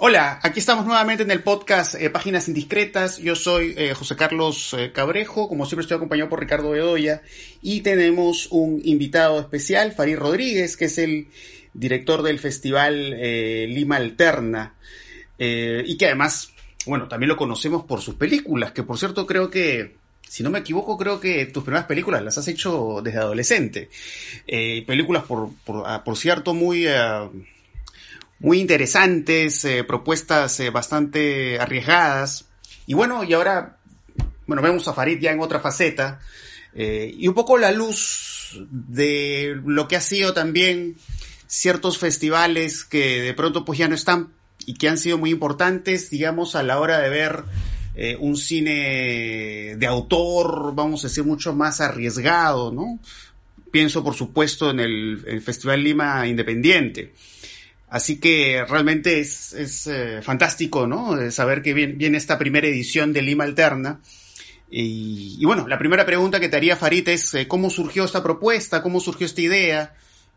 Hola, 0.00 0.38
aquí 0.44 0.60
estamos 0.60 0.86
nuevamente 0.86 1.24
en 1.24 1.30
el 1.32 1.42
podcast 1.42 1.96
eh, 1.96 2.08
Páginas 2.08 2.46
Indiscretas. 2.46 3.18
Yo 3.18 3.34
soy 3.34 3.74
eh, 3.76 3.94
José 3.94 4.14
Carlos 4.14 4.72
eh, 4.78 4.92
Cabrejo, 4.92 5.48
como 5.48 5.66
siempre 5.66 5.82
estoy 5.82 5.96
acompañado 5.96 6.28
por 6.28 6.38
Ricardo 6.38 6.70
Bedoya 6.70 7.20
y 7.62 7.80
tenemos 7.80 8.46
un 8.52 8.80
invitado 8.84 9.40
especial, 9.40 9.90
Farid 9.90 10.16
Rodríguez, 10.16 10.76
que 10.76 10.84
es 10.84 10.98
el 10.98 11.26
director 11.74 12.22
del 12.22 12.38
Festival 12.38 13.10
Lima 13.10 13.96
Alterna 13.96 14.76
y 15.36 15.96
que 15.96 16.06
además, 16.06 16.52
bueno, 16.86 17.08
también 17.08 17.30
lo 17.30 17.36
conocemos 17.36 17.84
por 17.84 18.00
sus 18.00 18.14
películas, 18.14 18.70
que 18.70 18.84
por 18.84 18.98
cierto 18.98 19.26
creo 19.26 19.50
que 19.50 19.96
si 20.22 20.44
no 20.44 20.50
me 20.50 20.60
equivoco, 20.60 20.96
creo 20.96 21.18
que 21.18 21.46
tus 21.46 21.64
primeras 21.64 21.86
películas 21.86 22.22
las 22.22 22.38
has 22.38 22.46
hecho 22.46 23.00
desde 23.02 23.18
adolescente. 23.18 23.90
películas, 24.46 25.24
por, 25.24 25.50
por, 25.64 25.82
ah, 25.86 26.04
por, 26.04 26.16
cierto, 26.16 26.54
muy 26.54 26.86
muy 28.40 28.60
interesantes, 28.60 29.64
eh, 29.64 29.84
propuestas 29.84 30.60
eh, 30.60 30.70
bastante 30.70 31.58
arriesgadas. 31.58 32.46
Y 32.86 32.94
bueno, 32.94 33.24
y 33.24 33.32
ahora, 33.32 33.78
bueno, 34.46 34.62
vemos 34.62 34.86
a 34.88 34.94
Farid 34.94 35.20
ya 35.20 35.32
en 35.32 35.40
otra 35.40 35.60
faceta. 35.60 36.20
Eh, 36.74 37.12
y 37.16 37.26
un 37.28 37.34
poco 37.34 37.58
la 37.58 37.72
luz 37.72 38.58
de 38.60 39.60
lo 39.64 39.88
que 39.88 39.96
ha 39.96 40.00
sido 40.00 40.32
también 40.32 40.96
ciertos 41.46 41.98
festivales 41.98 42.84
que 42.84 43.22
de 43.22 43.34
pronto 43.34 43.64
pues 43.64 43.78
ya 43.78 43.88
no 43.88 43.94
están 43.94 44.32
y 44.66 44.74
que 44.74 44.88
han 44.88 44.98
sido 44.98 45.18
muy 45.18 45.30
importantes, 45.30 46.10
digamos, 46.10 46.54
a 46.54 46.62
la 46.62 46.78
hora 46.78 46.98
de 46.98 47.08
ver 47.08 47.44
un 48.20 48.36
cine 48.36 49.74
de 49.76 49.86
autor, 49.88 50.72
vamos 50.72 51.02
a 51.02 51.08
decir, 51.08 51.24
mucho 51.24 51.52
más 51.52 51.80
arriesgado, 51.80 52.70
¿no? 52.70 53.00
Pienso, 53.72 54.04
por 54.04 54.14
supuesto, 54.14 54.70
en 54.70 54.78
el 54.78 55.42
Festival 55.42 55.82
Lima 55.82 56.24
Independiente. 56.28 57.12
Así 57.90 58.20
que 58.20 58.64
realmente 58.68 59.18
es, 59.20 59.52
es 59.54 59.86
eh, 59.86 60.20
fantástico, 60.22 60.86
¿no? 60.86 61.30
Saber 61.30 61.62
que 61.62 61.72
viene, 61.72 62.18
esta 62.18 62.38
primera 62.38 62.66
edición 62.66 63.12
de 63.12 63.22
Lima 63.22 63.44
Alterna. 63.44 64.00
Y, 64.70 65.42
bueno, 65.46 65.66
la 65.66 65.78
primera 65.78 66.04
pregunta 66.04 66.40
que 66.40 66.50
te 66.50 66.56
haría 66.56 66.76
Farid 66.76 67.08
es 67.08 67.32
eh, 67.32 67.48
cómo 67.48 67.70
surgió 67.70 68.04
esta 68.04 68.22
propuesta, 68.22 68.82
cómo 68.82 69.00
surgió 69.00 69.24
esta 69.24 69.40
idea 69.40 69.94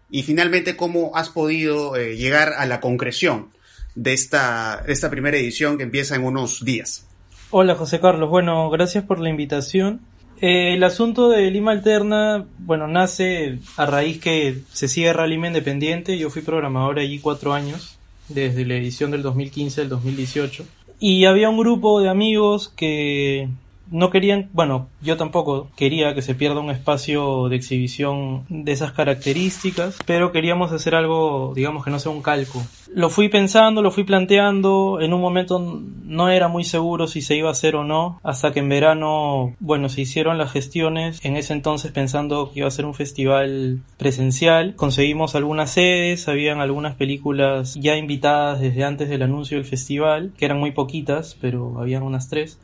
y 0.09 0.23
finalmente 0.23 0.77
cómo 0.77 1.11
has 1.15 1.29
podido 1.29 1.97
eh, 1.97 2.15
llegar 2.15 2.53
a 2.53 2.65
la 2.65 2.79
concreción 2.79 3.49
de 3.95 4.13
esta, 4.13 4.83
esta 4.87 5.09
primera 5.09 5.35
edición 5.35 5.77
que 5.77 5.83
empieza 5.83 6.15
en 6.15 6.23
unos 6.23 6.63
días. 6.63 7.07
Hola 7.49 7.75
José 7.75 7.99
Carlos, 7.99 8.29
bueno, 8.29 8.69
gracias 8.69 9.03
por 9.03 9.19
la 9.19 9.29
invitación. 9.29 9.99
Eh, 10.41 10.73
el 10.73 10.83
asunto 10.83 11.29
de 11.29 11.51
Lima 11.51 11.71
Alterna, 11.71 12.45
bueno, 12.57 12.87
nace 12.87 13.59
a 13.77 13.85
raíz 13.85 14.19
que 14.19 14.61
se 14.73 14.87
cierra 14.87 15.27
Lima 15.27 15.47
Independiente. 15.47 16.17
Yo 16.17 16.31
fui 16.31 16.41
programador 16.41 16.97
allí 16.97 17.19
cuatro 17.19 17.53
años, 17.53 17.99
desde 18.27 18.65
la 18.65 18.73
edición 18.73 19.11
del 19.11 19.21
2015 19.21 19.81
al 19.81 19.89
2018. 19.89 20.65
Y 20.99 21.25
había 21.25 21.47
un 21.49 21.59
grupo 21.59 22.01
de 22.01 22.09
amigos 22.09 22.69
que 22.75 23.49
no 23.91 24.09
querían, 24.09 24.49
bueno, 24.53 24.87
yo 25.01 25.17
tampoco 25.17 25.69
quería 25.75 26.15
que 26.15 26.21
se 26.21 26.33
pierda 26.33 26.61
un 26.61 26.71
espacio 26.71 27.49
de 27.49 27.57
exhibición 27.57 28.45
de 28.49 28.71
esas 28.71 28.93
características, 28.93 29.97
pero 30.05 30.31
queríamos 30.31 30.71
hacer 30.71 30.95
algo, 30.95 31.51
digamos 31.55 31.83
que 31.83 31.91
no 31.91 31.99
sea 31.99 32.11
un 32.11 32.21
calco. 32.21 32.63
Lo 32.93 33.09
fui 33.09 33.29
pensando, 33.29 33.81
lo 33.81 33.91
fui 33.91 34.03
planteando, 34.03 34.99
en 35.01 35.13
un 35.13 35.21
momento 35.21 35.59
no 35.59 36.29
era 36.29 36.47
muy 36.47 36.63
seguro 36.63 37.07
si 37.07 37.21
se 37.21 37.35
iba 37.35 37.49
a 37.49 37.51
hacer 37.51 37.75
o 37.75 37.83
no, 37.83 38.19
hasta 38.23 38.53
que 38.53 38.59
en 38.59 38.69
verano, 38.69 39.55
bueno, 39.59 39.89
se 39.89 40.01
hicieron 40.01 40.37
las 40.37 40.51
gestiones, 40.51 41.23
en 41.23 41.35
ese 41.35 41.53
entonces 41.53 41.91
pensando 41.91 42.51
que 42.51 42.59
iba 42.59 42.67
a 42.67 42.71
ser 42.71 42.85
un 42.85 42.93
festival 42.93 43.81
presencial, 43.97 44.75
conseguimos 44.75 45.35
algunas 45.35 45.71
sedes, 45.71 46.27
habían 46.29 46.61
algunas 46.61 46.95
películas 46.95 47.75
ya 47.75 47.97
invitadas 47.97 48.61
desde 48.61 48.85
antes 48.85 49.09
del 49.09 49.21
anuncio 49.21 49.57
del 49.57 49.65
festival, 49.65 50.31
que 50.37 50.45
eran 50.45 50.59
muy 50.59 50.71
poquitas, 50.71 51.37
pero 51.39 51.79
habían 51.79 52.03
unas 52.03 52.29
tres 52.29 52.57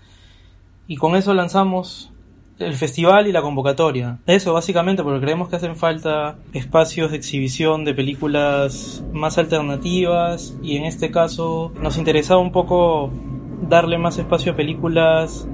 y 0.88 0.96
con 0.98 1.16
eso 1.16 1.34
lanzamos 1.34 2.12
el 2.60 2.74
festival 2.74 3.28
y 3.28 3.32
la 3.32 3.42
convocatoria. 3.42 4.20
Eso 4.26 4.54
básicamente 4.54 5.04
porque 5.04 5.22
creemos 5.22 5.50
que 5.50 5.58
hacen 5.58 5.76
falta 5.76 6.38
espacios 6.54 7.12
de 7.12 7.18
exhibición 7.18 7.86
de 7.86 7.94
películas 7.94 9.04
más 9.14 9.38
alternativas 9.38 10.58
y 10.64 10.78
en 10.78 10.86
este 10.86 11.12
caso 11.12 11.72
nos 11.82 11.98
interesaba 11.98 12.42
un 12.42 12.52
poco 12.52 13.12
darle 13.62 13.98
más 13.98 14.18
espacio 14.18 14.54
a 14.54 14.56
películas 14.56 15.48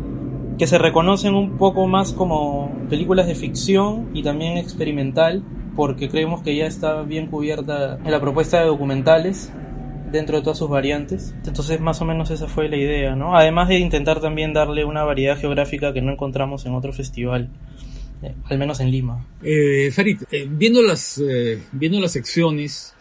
que 0.57 0.67
se 0.67 0.77
reconocen 0.77 1.35
un 1.35 1.57
poco 1.57 1.87
más 1.87 2.13
como 2.13 2.71
películas 2.89 3.27
de 3.27 3.35
ficción 3.35 4.09
y 4.13 4.23
también 4.23 4.57
experimental 4.57 5.43
porque 5.75 6.09
creemos 6.09 6.41
que 6.43 6.55
ya 6.55 6.67
está 6.67 7.01
bien 7.01 7.27
cubierta 7.27 7.97
en 8.03 8.11
la 8.11 8.21
propuesta 8.21 8.59
de 8.59 8.67
documentales 8.67 9.51
dentro 10.13 10.37
de 10.37 10.43
todas 10.43 10.59
sus 10.59 10.69
variantes. 10.69 11.35
Entonces 11.45 11.81
más 11.81 11.99
o 12.01 12.05
menos 12.05 12.29
esa 12.29 12.47
fue 12.47 12.69
la 12.69 12.77
idea, 12.77 13.15
¿no? 13.15 13.35
Además 13.35 13.67
de 13.67 13.79
intentar 13.79 14.21
también 14.21 14.53
darle 14.53 14.85
una 14.85 15.03
variedad 15.03 15.37
geográfica 15.37 15.91
que 15.91 16.01
no 16.01 16.11
encontramos 16.11 16.65
en 16.65 16.75
otro 16.75 16.93
festival. 16.93 17.49
Eh, 18.21 18.33
al 18.45 18.57
menos 18.57 18.79
en 18.79 18.91
Lima. 18.91 19.25
Eh, 19.41 19.91
Farid, 19.91 20.21
eh, 20.31 20.47
viendo, 20.49 20.81
las, 20.81 21.17
eh, 21.17 21.61
viendo 21.73 21.99
las 21.99 22.11
secciones, 22.11 22.93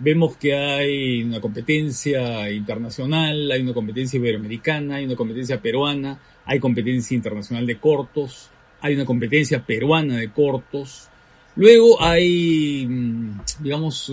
vemos 0.00 0.36
que 0.36 0.54
hay 0.54 1.22
una 1.22 1.40
competencia 1.40 2.50
internacional, 2.50 3.50
hay 3.50 3.62
una 3.62 3.72
competencia 3.72 4.18
iberoamericana, 4.18 4.96
hay 4.96 5.06
una 5.06 5.16
competencia 5.16 5.62
peruana, 5.62 6.20
hay 6.44 6.58
competencia 6.58 7.14
internacional 7.14 7.66
de 7.66 7.78
cortos, 7.78 8.50
hay 8.80 8.94
una 8.94 9.06
competencia 9.06 9.64
peruana 9.64 10.16
de 10.16 10.30
cortos. 10.32 11.08
Luego 11.56 12.02
hay, 12.02 12.84
mm, 12.86 13.40
digamos, 13.60 14.12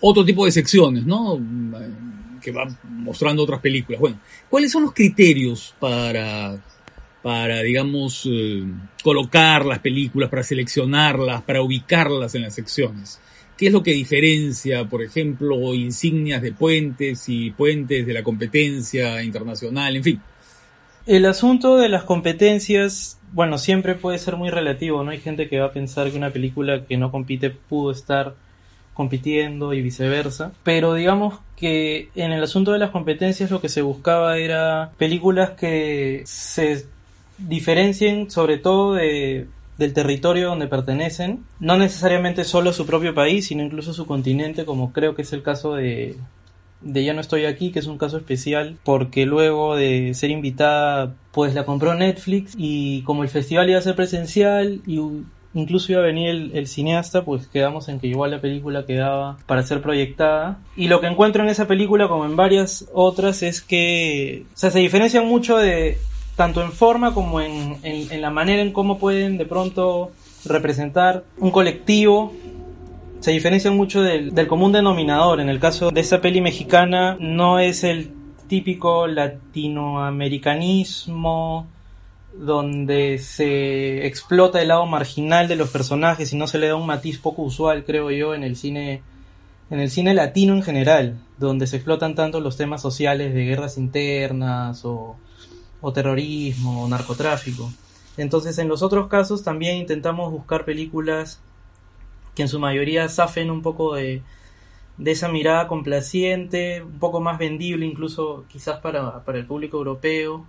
otro 0.00 0.24
tipo 0.24 0.44
de 0.44 0.52
secciones, 0.52 1.04
¿no? 1.04 1.38
Que 2.42 2.50
van 2.50 2.76
mostrando 2.82 3.42
otras 3.42 3.60
películas. 3.60 4.00
Bueno, 4.00 4.20
¿cuáles 4.48 4.70
son 4.70 4.82
los 4.82 4.92
criterios 4.92 5.74
para, 5.78 6.56
para 7.22 7.62
digamos, 7.62 8.28
eh, 8.30 8.64
colocar 9.02 9.64
las 9.64 9.78
películas, 9.80 10.30
para 10.30 10.42
seleccionarlas, 10.42 11.42
para 11.42 11.62
ubicarlas 11.62 12.34
en 12.34 12.42
las 12.42 12.54
secciones? 12.54 13.20
¿Qué 13.56 13.68
es 13.68 13.72
lo 13.72 13.82
que 13.82 13.92
diferencia, 13.92 14.84
por 14.84 15.02
ejemplo, 15.02 15.74
insignias 15.74 16.42
de 16.42 16.52
puentes 16.52 17.26
y 17.28 17.50
puentes 17.52 18.06
de 18.06 18.12
la 18.12 18.22
competencia 18.22 19.22
internacional, 19.22 19.96
en 19.96 20.04
fin? 20.04 20.20
El 21.06 21.24
asunto 21.24 21.76
de 21.76 21.88
las 21.88 22.02
competencias, 22.02 23.18
bueno, 23.32 23.56
siempre 23.56 23.94
puede 23.94 24.18
ser 24.18 24.36
muy 24.36 24.50
relativo, 24.50 25.02
¿no? 25.04 25.12
Hay 25.12 25.20
gente 25.20 25.48
que 25.48 25.58
va 25.58 25.66
a 25.66 25.72
pensar 25.72 26.10
que 26.10 26.18
una 26.18 26.30
película 26.30 26.84
que 26.84 26.98
no 26.98 27.10
compite 27.10 27.48
pudo 27.48 27.92
estar 27.92 28.34
compitiendo 28.96 29.74
y 29.74 29.82
viceversa. 29.82 30.52
Pero 30.62 30.94
digamos 30.94 31.38
que 31.56 32.08
en 32.14 32.32
el 32.32 32.42
asunto 32.42 32.72
de 32.72 32.78
las 32.78 32.90
competencias 32.90 33.50
lo 33.50 33.60
que 33.60 33.68
se 33.68 33.82
buscaba 33.82 34.38
era 34.38 34.90
películas 34.98 35.50
que 35.50 36.22
se 36.24 36.86
diferencien 37.38 38.30
sobre 38.30 38.56
todo 38.56 38.94
de, 38.94 39.46
del 39.78 39.92
territorio 39.92 40.48
donde 40.48 40.66
pertenecen, 40.66 41.44
no 41.60 41.76
necesariamente 41.76 42.44
solo 42.44 42.72
su 42.72 42.86
propio 42.86 43.14
país, 43.14 43.46
sino 43.46 43.62
incluso 43.62 43.92
su 43.92 44.06
continente, 44.06 44.64
como 44.64 44.92
creo 44.92 45.14
que 45.14 45.22
es 45.22 45.32
el 45.32 45.42
caso 45.42 45.74
de, 45.74 46.16
de 46.80 47.04
Ya 47.04 47.12
no 47.12 47.20
estoy 47.20 47.44
aquí, 47.44 47.72
que 47.72 47.80
es 47.80 47.86
un 47.86 47.98
caso 47.98 48.16
especial, 48.16 48.78
porque 48.84 49.26
luego 49.26 49.76
de 49.76 50.14
ser 50.14 50.30
invitada, 50.30 51.14
pues 51.32 51.54
la 51.54 51.66
compró 51.66 51.94
Netflix 51.94 52.54
y 52.56 53.02
como 53.02 53.22
el 53.22 53.28
festival 53.28 53.68
iba 53.68 53.78
a 53.78 53.82
ser 53.82 53.96
presencial 53.96 54.80
y 54.86 55.00
incluso 55.56 55.90
iba 55.90 56.02
a 56.02 56.04
venir 56.04 56.52
el, 56.52 56.68
cineasta, 56.68 57.24
pues 57.24 57.48
quedamos 57.48 57.88
en 57.88 57.98
que 57.98 58.06
igual 58.06 58.30
la 58.30 58.42
película 58.42 58.84
quedaba 58.84 59.38
para 59.46 59.62
ser 59.62 59.80
proyectada. 59.80 60.58
Y 60.76 60.88
lo 60.88 61.00
que 61.00 61.06
encuentro 61.06 61.42
en 61.42 61.48
esa 61.48 61.66
película, 61.66 62.08
como 62.08 62.26
en 62.26 62.36
varias 62.36 62.90
otras, 62.92 63.42
es 63.42 63.62
que, 63.62 64.44
o 64.54 64.56
se 64.56 64.78
diferencian 64.78 65.26
mucho 65.26 65.56
de, 65.56 65.96
tanto 66.36 66.62
en 66.62 66.72
forma 66.72 67.14
como 67.14 67.40
en, 67.40 67.78
en, 67.82 68.20
la 68.20 68.28
manera 68.30 68.60
en 68.60 68.72
cómo 68.72 68.98
pueden 68.98 69.38
de 69.38 69.46
pronto 69.46 70.10
representar 70.44 71.24
un 71.38 71.50
colectivo 71.50 72.34
se 73.20 73.30
diferencian 73.32 73.74
mucho 73.74 74.02
del, 74.02 74.34
del, 74.34 74.46
común 74.46 74.72
denominador. 74.72 75.40
En 75.40 75.48
el 75.48 75.58
caso 75.58 75.90
de 75.90 76.00
esta 76.00 76.20
peli 76.20 76.42
mexicana, 76.42 77.16
no 77.18 77.58
es 77.58 77.82
el 77.82 78.10
típico 78.46 79.06
latinoamericanismo 79.06 81.66
donde 82.38 83.18
se 83.18 84.06
explota 84.06 84.60
el 84.60 84.68
lado 84.68 84.86
marginal 84.86 85.48
de 85.48 85.56
los 85.56 85.70
personajes 85.70 86.32
y 86.32 86.36
no 86.36 86.46
se 86.46 86.58
le 86.58 86.68
da 86.68 86.76
un 86.76 86.86
matiz 86.86 87.18
poco 87.18 87.42
usual, 87.42 87.84
creo 87.84 88.10
yo, 88.10 88.34
en 88.34 88.42
el 88.42 88.56
cine 88.56 89.02
en 89.68 89.80
el 89.80 89.90
cine 89.90 90.14
latino 90.14 90.54
en 90.54 90.62
general, 90.62 91.18
donde 91.38 91.66
se 91.66 91.76
explotan 91.76 92.14
tanto 92.14 92.40
los 92.40 92.56
temas 92.56 92.80
sociales 92.80 93.34
de 93.34 93.44
guerras 93.44 93.78
internas 93.78 94.84
o, 94.84 95.16
o 95.80 95.92
terrorismo 95.92 96.84
o 96.84 96.88
narcotráfico. 96.88 97.72
Entonces, 98.16 98.58
en 98.58 98.68
los 98.68 98.82
otros 98.82 99.08
casos 99.08 99.42
también 99.42 99.76
intentamos 99.76 100.30
buscar 100.30 100.64
películas 100.64 101.40
que 102.34 102.42
en 102.42 102.48
su 102.48 102.60
mayoría 102.60 103.08
zafen 103.08 103.50
un 103.50 103.62
poco 103.62 103.94
de, 103.94 104.22
de 104.98 105.10
esa 105.10 105.28
mirada 105.28 105.66
complaciente, 105.66 106.82
un 106.82 106.98
poco 106.98 107.20
más 107.20 107.38
vendible 107.38 107.86
incluso 107.86 108.44
quizás 108.48 108.78
para, 108.80 109.24
para 109.24 109.38
el 109.38 109.46
público 109.46 109.78
europeo, 109.78 110.46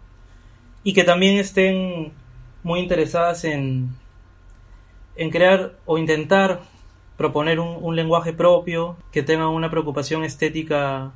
y 0.83 0.93
que 0.93 1.03
también 1.03 1.37
estén 1.37 2.11
muy 2.63 2.79
interesadas 2.79 3.43
en, 3.43 3.89
en 5.15 5.29
crear 5.29 5.73
o 5.85 5.97
intentar 5.97 6.61
proponer 7.17 7.59
un, 7.59 7.95
lenguaje 7.95 8.31
propio, 8.31 8.95
que 9.11 9.23
tengan 9.23 9.47
una 9.47 9.71
preocupación 9.71 10.23
estética 10.23 11.11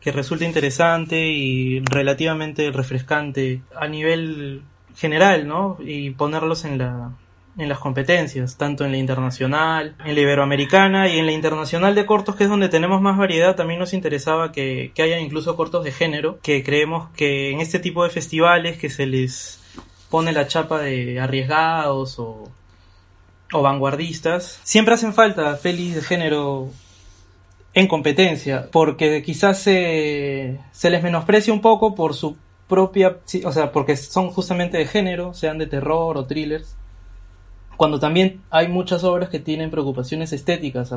que 0.00 0.10
resulta 0.10 0.46
interesante 0.46 1.28
y 1.28 1.80
relativamente 1.80 2.72
refrescante 2.72 3.60
a 3.76 3.86
nivel 3.86 4.62
general, 4.96 5.46
¿no? 5.46 5.76
Y 5.80 6.10
ponerlos 6.10 6.64
en 6.64 6.78
la 6.78 7.12
en 7.58 7.68
las 7.68 7.78
competencias, 7.78 8.56
tanto 8.56 8.84
en 8.84 8.92
la 8.92 8.96
internacional, 8.96 9.94
en 10.04 10.14
la 10.14 10.20
iberoamericana 10.20 11.08
y 11.08 11.18
en 11.18 11.26
la 11.26 11.32
internacional 11.32 11.94
de 11.94 12.06
cortos, 12.06 12.34
que 12.34 12.44
es 12.44 12.50
donde 12.50 12.68
tenemos 12.68 13.00
más 13.02 13.18
variedad, 13.18 13.56
también 13.56 13.78
nos 13.78 13.92
interesaba 13.92 14.52
que, 14.52 14.92
que 14.94 15.02
haya 15.02 15.18
incluso 15.18 15.54
cortos 15.54 15.84
de 15.84 15.92
género, 15.92 16.38
que 16.42 16.62
creemos 16.62 17.10
que 17.10 17.50
en 17.50 17.60
este 17.60 17.78
tipo 17.78 18.04
de 18.04 18.10
festivales 18.10 18.78
que 18.78 18.88
se 18.88 19.06
les 19.06 19.60
pone 20.08 20.32
la 20.32 20.46
chapa 20.46 20.80
de 20.80 21.20
arriesgados 21.20 22.18
o, 22.18 22.50
o 23.52 23.62
vanguardistas, 23.62 24.60
siempre 24.62 24.94
hacen 24.94 25.12
falta 25.12 25.58
pelis 25.58 25.94
de 25.94 26.02
género 26.02 26.70
en 27.74 27.86
competencia, 27.86 28.68
porque 28.70 29.22
quizás 29.22 29.58
se, 29.58 30.58
se 30.72 30.90
les 30.90 31.02
menosprecia 31.02 31.52
un 31.52 31.60
poco 31.60 31.94
por 31.94 32.14
su 32.14 32.36
propia, 32.68 33.18
o 33.44 33.52
sea, 33.52 33.72
porque 33.72 33.96
son 33.96 34.30
justamente 34.30 34.78
de 34.78 34.86
género, 34.86 35.34
sean 35.34 35.58
de 35.58 35.66
terror 35.66 36.16
o 36.16 36.26
thrillers, 36.26 36.76
cuando 37.82 37.98
también 37.98 38.40
hay 38.50 38.68
muchas 38.68 39.02
obras 39.02 39.28
que 39.28 39.40
tienen 39.40 39.72
preocupaciones 39.72 40.32
estéticas, 40.32 40.94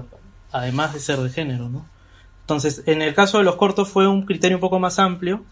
además 0.52 0.94
de 0.94 1.00
ser 1.00 1.18
de 1.18 1.32
género, 1.32 1.68
¿no? 1.68 1.84
Entonces, 2.42 2.84
en 2.86 3.02
el 3.02 3.16
caso 3.16 3.40
de 3.40 3.44
los 3.44 3.56
cortos 3.56 3.90
fue 3.90 4.08
un 4.08 4.24
criterio 4.24 4.58
un 4.58 4.62
poco 4.62 4.78
más 4.78 5.00
amplio, 5.00 5.44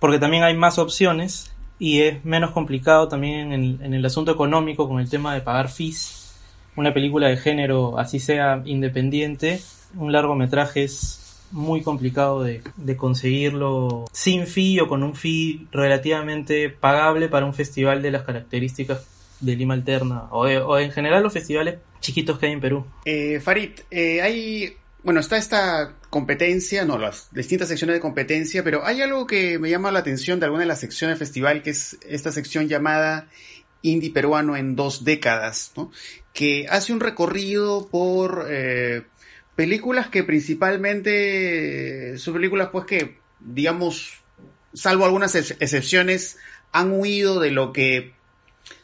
porque 0.00 0.18
también 0.18 0.42
hay 0.42 0.56
más 0.56 0.80
opciones 0.80 1.54
y 1.78 2.00
es 2.00 2.24
menos 2.24 2.50
complicado 2.50 3.06
también 3.06 3.52
en 3.52 3.94
el, 3.94 4.04
asunto 4.04 4.32
económico 4.32 4.88
con 4.88 4.98
el 4.98 5.08
tema 5.08 5.32
de 5.32 5.42
pagar 5.42 5.68
fees. 5.68 6.34
Una 6.74 6.92
película 6.92 7.28
de 7.28 7.36
género, 7.36 7.96
así 7.96 8.18
sea 8.18 8.62
independiente, 8.64 9.62
un 9.94 10.10
largometraje 10.10 10.82
es 10.82 11.40
muy 11.52 11.82
complicado 11.82 12.42
de, 12.42 12.62
de, 12.78 12.96
conseguirlo 12.96 14.06
sin 14.10 14.48
fee 14.48 14.80
o 14.80 14.88
con 14.88 15.04
un 15.04 15.14
fee 15.14 15.68
relativamente 15.70 16.68
pagable 16.68 17.28
para 17.28 17.46
un 17.46 17.54
festival 17.54 18.02
de 18.02 18.10
las 18.10 18.22
características 18.24 19.06
de 19.42 19.56
Lima 19.56 19.74
Alterna 19.74 20.28
o, 20.30 20.78
en 20.78 20.90
general 20.90 21.22
los 21.22 21.32
festivales 21.32 21.78
chiquitos 22.00 22.38
que 22.38 22.46
hay 22.46 22.52
en 22.52 22.60
Perú. 22.60 22.86
Eh, 23.04 23.40
Farid, 23.40 23.70
eh, 23.90 24.22
hay, 24.22 24.76
bueno, 25.02 25.20
está 25.20 25.36
esta 25.36 25.96
competencia, 26.10 26.84
no, 26.84 26.98
las 26.98 27.28
distintas 27.32 27.68
secciones 27.68 27.94
de 27.94 28.00
competencia, 28.00 28.64
pero 28.64 28.84
hay 28.84 29.02
algo 29.02 29.26
que 29.26 29.58
me 29.58 29.70
llama 29.70 29.92
la 29.92 30.00
atención 30.00 30.40
de 30.40 30.46
alguna 30.46 30.62
de 30.62 30.68
las 30.68 30.80
secciones 30.80 31.18
del 31.18 31.26
festival, 31.26 31.62
que 31.62 31.70
es 31.70 31.98
esta 32.06 32.32
sección 32.32 32.68
llamada 32.68 33.28
Indie 33.82 34.10
Peruano 34.12 34.56
en 34.56 34.76
dos 34.76 35.04
décadas, 35.04 35.72
¿no? 35.76 35.90
que 36.32 36.66
hace 36.68 36.92
un 36.92 37.00
recorrido 37.00 37.88
por 37.88 38.46
eh, 38.48 39.02
películas 39.54 40.08
que 40.08 40.24
principalmente 40.24 42.16
son 42.18 42.34
películas 42.34 42.70
pues 42.72 42.86
que, 42.86 43.18
digamos, 43.40 44.22
salvo 44.72 45.04
algunas 45.04 45.34
excepciones, 45.34 46.38
han 46.72 46.92
huido 46.92 47.38
de 47.40 47.50
lo 47.50 47.72
que 47.72 48.14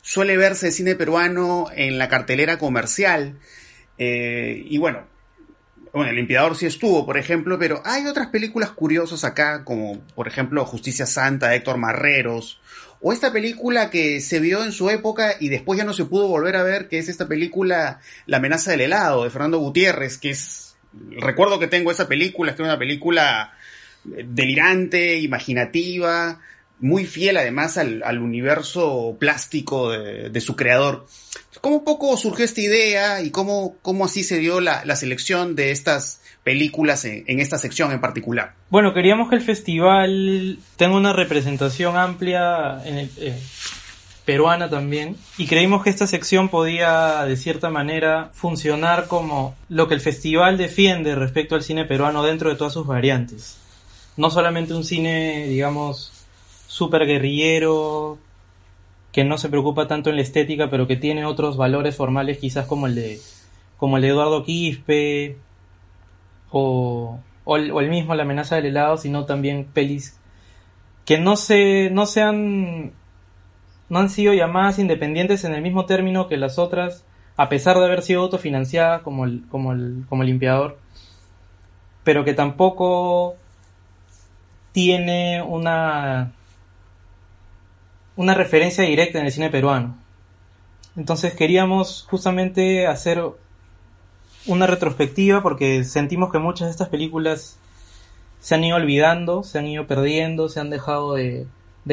suele 0.08 0.38
verse 0.38 0.72
cine 0.72 0.94
peruano 0.94 1.66
en 1.76 1.98
la 1.98 2.08
cartelera 2.08 2.56
comercial. 2.56 3.38
Eh, 3.98 4.64
y 4.66 4.78
bueno, 4.78 5.04
bueno, 5.92 6.08
El 6.08 6.16
Limpiador 6.16 6.56
sí 6.56 6.64
estuvo, 6.64 7.04
por 7.04 7.18
ejemplo, 7.18 7.58
pero 7.58 7.82
hay 7.84 8.06
otras 8.06 8.28
películas 8.28 8.70
curiosas 8.70 9.22
acá, 9.24 9.64
como 9.64 10.00
por 10.14 10.26
ejemplo 10.26 10.64
Justicia 10.64 11.04
Santa 11.04 11.48
de 11.48 11.56
Héctor 11.56 11.76
Marreros, 11.76 12.58
o 13.02 13.12
esta 13.12 13.34
película 13.34 13.90
que 13.90 14.22
se 14.22 14.40
vio 14.40 14.64
en 14.64 14.72
su 14.72 14.88
época 14.88 15.34
y 15.38 15.50
después 15.50 15.76
ya 15.76 15.84
no 15.84 15.92
se 15.92 16.06
pudo 16.06 16.26
volver 16.26 16.56
a 16.56 16.62
ver, 16.62 16.88
que 16.88 16.98
es 16.98 17.10
esta 17.10 17.28
película 17.28 18.00
La 18.24 18.38
amenaza 18.38 18.70
del 18.70 18.80
helado 18.80 19.24
de 19.24 19.30
Fernando 19.30 19.58
Gutiérrez, 19.58 20.16
que 20.16 20.30
es, 20.30 20.74
recuerdo 21.20 21.58
que 21.58 21.66
tengo 21.66 21.90
esa 21.90 22.08
película, 22.08 22.52
es 22.52 22.56
que 22.56 22.62
es 22.62 22.68
una 22.68 22.78
película 22.78 23.52
delirante, 24.04 25.18
imaginativa, 25.18 26.40
muy 26.80 27.06
fiel 27.06 27.36
además 27.36 27.78
al, 27.78 28.18
universo 28.18 29.16
plástico 29.18 29.90
de, 29.90 30.40
su 30.40 30.56
creador. 30.56 31.06
¿Cómo 31.60 31.84
poco 31.84 32.16
surgió 32.16 32.44
esta 32.44 32.60
idea 32.60 33.22
y 33.22 33.30
cómo, 33.30 33.76
cómo 33.82 34.04
así 34.04 34.22
se 34.22 34.38
dio 34.38 34.60
la, 34.60 34.96
selección 34.96 35.56
de 35.56 35.70
estas 35.70 36.20
películas 36.44 37.04
en, 37.04 37.40
esta 37.40 37.58
sección 37.58 37.92
en 37.92 38.00
particular? 38.00 38.54
Bueno, 38.70 38.94
queríamos 38.94 39.28
que 39.28 39.36
el 39.36 39.42
festival 39.42 40.58
tenga 40.76 40.96
una 40.96 41.12
representación 41.12 41.96
amplia 41.96 42.80
en 42.84 42.98
el, 42.98 43.10
eh, 43.18 43.38
peruana 44.28 44.68
también 44.68 45.16
y 45.38 45.46
creímos 45.46 45.82
que 45.82 45.88
esta 45.88 46.06
sección 46.06 46.50
podía 46.50 47.24
de 47.24 47.34
cierta 47.38 47.70
manera 47.70 48.28
funcionar 48.34 49.08
como 49.08 49.56
lo 49.70 49.88
que 49.88 49.94
el 49.94 50.02
festival 50.02 50.58
defiende 50.58 51.14
respecto 51.14 51.54
al 51.54 51.62
cine 51.62 51.86
peruano 51.86 52.22
dentro 52.22 52.50
de 52.50 52.56
todas 52.56 52.74
sus 52.74 52.86
variantes. 52.86 53.56
No 54.18 54.30
solamente 54.30 54.74
un 54.74 54.84
cine, 54.84 55.46
digamos, 55.48 56.12
super 56.78 57.06
guerrillero, 57.06 58.18
que 59.12 59.24
no 59.24 59.36
se 59.36 59.48
preocupa 59.48 59.88
tanto 59.88 60.10
en 60.10 60.16
la 60.16 60.22
estética, 60.22 60.70
pero 60.70 60.86
que 60.86 60.96
tiene 60.96 61.26
otros 61.26 61.56
valores 61.56 61.96
formales 61.96 62.38
quizás 62.38 62.66
como 62.66 62.86
el 62.86 62.94
de, 62.94 63.18
como 63.76 63.96
el 63.96 64.02
de 64.02 64.08
Eduardo 64.08 64.44
Quispe, 64.44 65.36
o, 66.50 67.18
o, 67.44 67.56
el, 67.56 67.90
mismo 67.90 68.14
La 68.14 68.22
amenaza 68.22 68.56
del 68.56 68.66
helado, 68.66 68.96
sino 68.96 69.24
también 69.26 69.64
pelis 69.64 70.18
que 71.04 71.18
no 71.18 71.36
se, 71.36 71.90
no 71.90 72.06
se 72.06 72.22
han, 72.22 72.92
no 73.88 73.98
han 73.98 74.10
sido 74.10 74.34
llamadas 74.34 74.78
independientes 74.78 75.44
en 75.44 75.54
el 75.54 75.62
mismo 75.62 75.84
término 75.86 76.28
que 76.28 76.36
las 76.36 76.58
otras, 76.58 77.04
a 77.36 77.48
pesar 77.48 77.76
de 77.78 77.86
haber 77.86 78.02
sido 78.02 78.22
autofinanciadas 78.22 79.02
como 79.02 79.24
el, 79.24 79.42
como 79.48 79.72
el, 79.72 80.04
como 80.08 80.22
el 80.22 80.28
limpiador, 80.28 80.78
pero 82.04 82.24
que 82.24 82.34
tampoco 82.34 83.36
tiene 84.72 85.42
una 85.42 86.34
una 88.18 88.34
referencia 88.34 88.82
directa 88.82 89.20
en 89.20 89.26
el 89.26 89.32
cine 89.32 89.48
peruano. 89.48 89.96
Entonces 90.96 91.34
queríamos 91.34 92.04
justamente 92.10 92.88
hacer 92.88 93.22
una 94.46 94.66
retrospectiva 94.66 95.40
porque 95.40 95.84
sentimos 95.84 96.32
que 96.32 96.40
muchas 96.40 96.66
de 96.66 96.72
estas 96.72 96.88
películas 96.88 97.60
se 98.40 98.56
han 98.56 98.64
ido 98.64 98.74
olvidando, 98.74 99.44
se 99.44 99.60
han 99.60 99.68
ido 99.68 99.86
perdiendo, 99.86 100.48
se 100.48 100.58
han 100.58 100.68
dejado 100.68 101.14
de, 101.14 101.46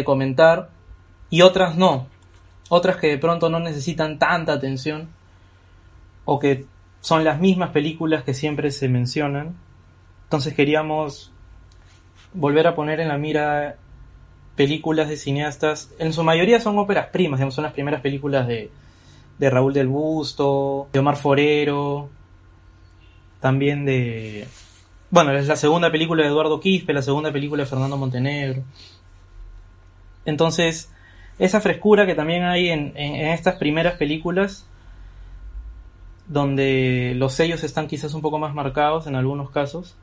comentar 0.04 0.69
y 1.30 1.44
otras 1.44 1.75
no. 1.75 2.07
Otras 2.69 2.98
que 2.98 3.06
de 3.06 3.19
pronto 3.19 3.51
no 3.51 3.60
necesitan 3.60 4.18
tanta 4.18 4.54
atención 4.54 5.10
o 6.25 6.39
que 6.39 6.66
son 7.01 7.24
las 7.24 7.39
mismas 7.39 7.69
películas 7.69 8.24
que 8.24 8.33
siempre 8.33 8.72
se 8.72 8.89
mencionan. 8.89 9.56
Entonces 10.24 10.56
queríamos 10.56 11.31
volver 12.33 12.66
a 12.66 12.74
poner 12.74 13.00
en 13.00 13.10
la 13.10 13.19
mira 13.19 13.77
películas 14.55 15.09
de 15.09 15.17
cineastas, 15.17 15.91
en 16.00 16.13
su 16.13 16.24
mayoría 16.24 16.59
son 16.59 16.77
óperas 16.77 17.07
primas, 17.07 17.53
son 17.53 17.63
las 17.63 17.74
primeras 17.74 18.01
películas 18.01 18.47
de, 18.47 18.71
de 19.38 19.50
Raúl 19.50 19.74
del 19.74 19.88
Busto, 19.88 20.88
de 20.93 21.00
Omar 21.00 21.17
Forero, 21.17 22.09
también 23.39 23.85
de... 23.85 24.47
Bueno, 25.12 25.31
es 25.33 25.47
la 25.47 25.55
segunda 25.55 25.91
película 25.91 26.24
de 26.24 26.29
Eduardo 26.29 26.59
Quispe, 26.59 26.93
la 26.93 27.01
segunda 27.01 27.31
película 27.31 27.63
de 27.63 27.69
Fernando 27.69 27.97
Montenegro. 27.97 28.63
Entonces, 30.25 30.91
esa 31.38 31.62
frescura 31.62 32.05
que 32.05 32.15
también 32.15 32.43
hay 32.43 32.69
en, 32.69 32.93
en 32.95 33.27
estas 33.27 33.55
primeras 33.55 33.97
películas, 33.97 34.67
donde 36.27 37.13
los 37.15 37.33
sellos 37.33 37.63
están 37.63 37.88
quizás 37.88 38.13
un 38.13 38.21
poco 38.21 38.39
más 38.39 38.53
marcados 38.53 39.05
en 39.05 39.15
algunos 39.15 39.51
casos, 39.51 39.95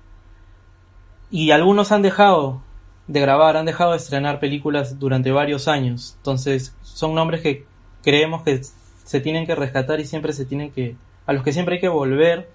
y 1.31 1.51
algunos 1.51 1.91
han 1.91 2.03
dejado 2.03 2.63
de 3.07 3.21
grabar, 3.21 3.57
han 3.57 3.67
dejado 3.67 3.93
de 3.93 3.99
estrenar 3.99 4.41
películas 4.41 4.99
durante 4.99 5.33
varios 5.33 5.69
años. 5.69 6.15
Entonces, 6.19 6.77
son 6.83 7.15
nombres 7.15 7.41
que 7.41 7.67
creemos 8.03 8.43
que 8.43 8.63
se 9.05 9.21
tienen 9.21 9.47
que 9.47 9.55
rescatar 9.55 10.01
y 10.01 10.07
siempre 10.07 10.33
se 10.33 10.45
tienen 10.45 10.71
que. 10.71 10.97
a 11.27 11.33
los 11.33 11.43
que 11.43 11.53
siempre 11.53 11.77
hay 11.77 11.81
que 11.81 11.89
volver 11.89 12.49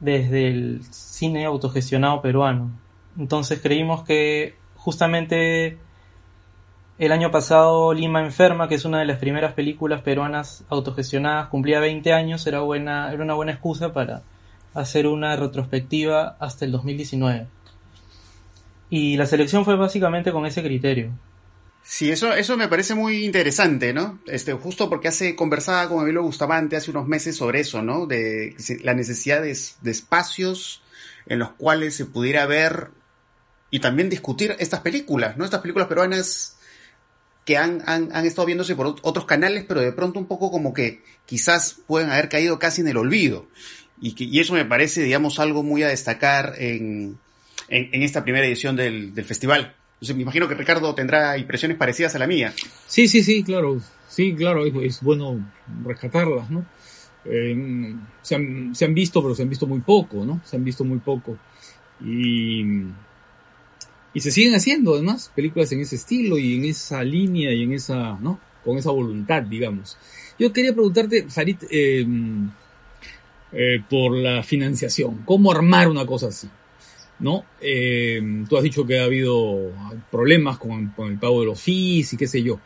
desde 0.00 0.48
el 0.48 0.84
cine 0.90 1.44
autogestionado 1.44 2.22
peruano. 2.22 2.70
Entonces 3.18 3.60
creímos 3.60 4.04
que 4.04 4.54
justamente 4.76 5.78
el 6.98 7.12
año 7.12 7.30
pasado 7.30 7.92
Lima 7.94 8.20
Enferma, 8.24 8.68
que 8.68 8.76
es 8.76 8.84
una 8.84 9.00
de 9.00 9.06
las 9.06 9.18
primeras 9.18 9.54
películas 9.54 10.02
peruanas 10.02 10.64
autogestionadas, 10.68 11.48
cumplía 11.48 11.80
20 11.80 12.12
años, 12.12 12.46
era, 12.46 12.60
buena, 12.60 13.12
era 13.12 13.22
una 13.22 13.34
buena 13.34 13.52
excusa 13.52 13.92
para 13.92 14.22
hacer 14.74 15.06
una 15.06 15.34
retrospectiva 15.36 16.36
hasta 16.38 16.64
el 16.64 16.72
2019. 16.72 17.46
Y 18.90 19.16
la 19.16 19.26
selección 19.26 19.64
fue 19.64 19.76
básicamente 19.76 20.32
con 20.32 20.46
ese 20.46 20.62
criterio. 20.62 21.12
Sí, 21.90 22.10
eso, 22.10 22.34
eso 22.34 22.56
me 22.58 22.68
parece 22.68 22.94
muy 22.94 23.24
interesante, 23.24 23.94
¿no? 23.94 24.18
Este, 24.26 24.52
justo 24.52 24.90
porque 24.90 25.08
hace 25.08 25.34
conversaba 25.34 25.88
con 25.88 26.02
Emilio 26.02 26.22
Bustamante 26.22 26.76
hace 26.76 26.90
unos 26.90 27.08
meses 27.08 27.36
sobre 27.36 27.60
eso, 27.60 27.82
¿no? 27.82 28.06
De 28.06 28.54
la 28.82 28.92
necesidad 28.92 29.40
de, 29.40 29.50
espacios 29.50 30.82
en 31.26 31.38
los 31.38 31.52
cuales 31.52 31.96
se 31.96 32.04
pudiera 32.04 32.44
ver 32.44 32.90
y 33.70 33.80
también 33.80 34.10
discutir 34.10 34.54
estas 34.58 34.80
películas, 34.80 35.38
¿no? 35.38 35.46
Estas 35.46 35.62
películas 35.62 35.88
peruanas 35.88 36.58
que 37.46 37.56
han, 37.56 37.82
han, 37.86 38.14
han, 38.14 38.26
estado 38.26 38.44
viéndose 38.44 38.76
por 38.76 38.96
otros 39.00 39.24
canales, 39.24 39.64
pero 39.66 39.80
de 39.80 39.92
pronto 39.92 40.18
un 40.18 40.26
poco 40.26 40.50
como 40.50 40.74
que 40.74 41.02
quizás 41.24 41.76
pueden 41.86 42.10
haber 42.10 42.28
caído 42.28 42.58
casi 42.58 42.82
en 42.82 42.88
el 42.88 42.98
olvido. 42.98 43.48
Y, 43.98 44.12
que, 44.12 44.24
y 44.24 44.40
eso 44.40 44.52
me 44.52 44.66
parece, 44.66 45.02
digamos, 45.02 45.38
algo 45.38 45.62
muy 45.62 45.82
a 45.82 45.88
destacar 45.88 46.54
en, 46.58 47.18
en, 47.68 48.02
esta 48.02 48.22
primera 48.22 48.46
edición 48.46 48.76
del, 48.76 49.12
festival. 49.24 49.74
Entonces 49.94 50.16
me 50.16 50.22
imagino 50.22 50.48
que 50.48 50.54
Ricardo 50.54 50.94
tendrá 50.94 51.36
impresiones 51.38 51.76
parecidas 51.76 52.14
a 52.14 52.18
la 52.18 52.26
mía. 52.26 52.52
Sí, 52.86 53.08
sí, 53.08 53.22
sí, 53.22 53.42
claro. 53.42 53.80
Sí, 54.08 54.34
claro, 54.34 54.64
es, 54.64 55.02
bueno 55.02 55.52
rescatarlas, 55.84 56.50
¿no? 56.50 56.64
se, 58.22 58.34
han, 58.34 58.74
se 58.74 58.84
han 58.84 58.94
visto, 58.94 59.20
pero 59.22 59.34
se 59.34 59.42
han 59.42 59.50
visto 59.50 59.66
muy 59.66 59.80
poco, 59.80 60.24
¿no? 60.24 60.40
Se 60.44 60.56
han 60.56 60.64
visto 60.64 60.84
muy 60.84 60.98
poco. 60.98 61.36
Y 62.02 62.64
y 64.14 64.20
se 64.20 64.30
siguen 64.30 64.54
haciendo 64.54 64.94
además 64.94 65.30
películas 65.34 65.70
en 65.72 65.80
ese 65.80 65.96
estilo 65.96 66.38
y 66.38 66.56
en 66.56 66.64
esa 66.64 67.04
línea 67.04 67.52
y 67.52 67.62
en 67.62 67.72
esa, 67.72 68.18
¿no? 68.20 68.40
Con 68.64 68.78
esa 68.78 68.90
voluntad, 68.90 69.42
digamos. 69.42 69.96
Yo 70.38 70.52
quería 70.52 70.72
preguntarte, 70.72 71.28
Farid, 71.28 71.56
em, 71.70 72.50
eh, 73.52 73.82
por 73.88 74.16
la 74.16 74.42
financiación. 74.42 75.22
¿Cómo 75.24 75.52
armar 75.52 75.88
una 75.88 76.06
cosa 76.06 76.28
así? 76.28 76.48
¿No? 77.20 77.44
Em, 77.60 78.46
tú 78.46 78.56
has 78.56 78.62
dicho 78.62 78.86
que 78.86 79.00
ha 79.00 79.04
habido 79.04 79.72
problemas 80.10 80.58
con, 80.58 80.92
el 80.98 81.18
pago 81.18 81.40
de 81.40 81.46
los 81.46 81.60
fees 81.60 82.12
y 82.12 82.16
qué 82.16 82.28
sé 82.28 82.42
yo. 82.42 82.60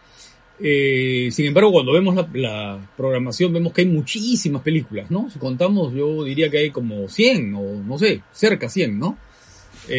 Eh, 0.61 1.31
sin 1.33 1.47
embargo, 1.47 1.73
cuando 1.73 1.93
vemos 1.93 2.15
la, 2.15 2.29
la, 2.35 2.93
programación, 2.97 3.53
vemos 3.53 3.73
que 3.73 3.81
hay 3.81 3.89
muchísimas 3.89 4.63
películas, 4.63 5.11
¿no? 5.11 5.31
Si 5.31 5.39
contamos, 5.39 5.95
yo 5.95 6.25
diría 6.25 6.51
que 6.51 6.59
hay 6.59 6.71
como 6.71 7.09
100 7.09 7.55
o 7.55 7.63
no 7.83 7.99
sé, 7.99 8.23
cerca 8.33 8.69
100, 8.69 8.99
¿no? 8.99 9.17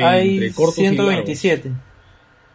Hay 0.01 0.35
entre 0.35 0.53
cortos 0.53 0.75
127. 0.75 1.71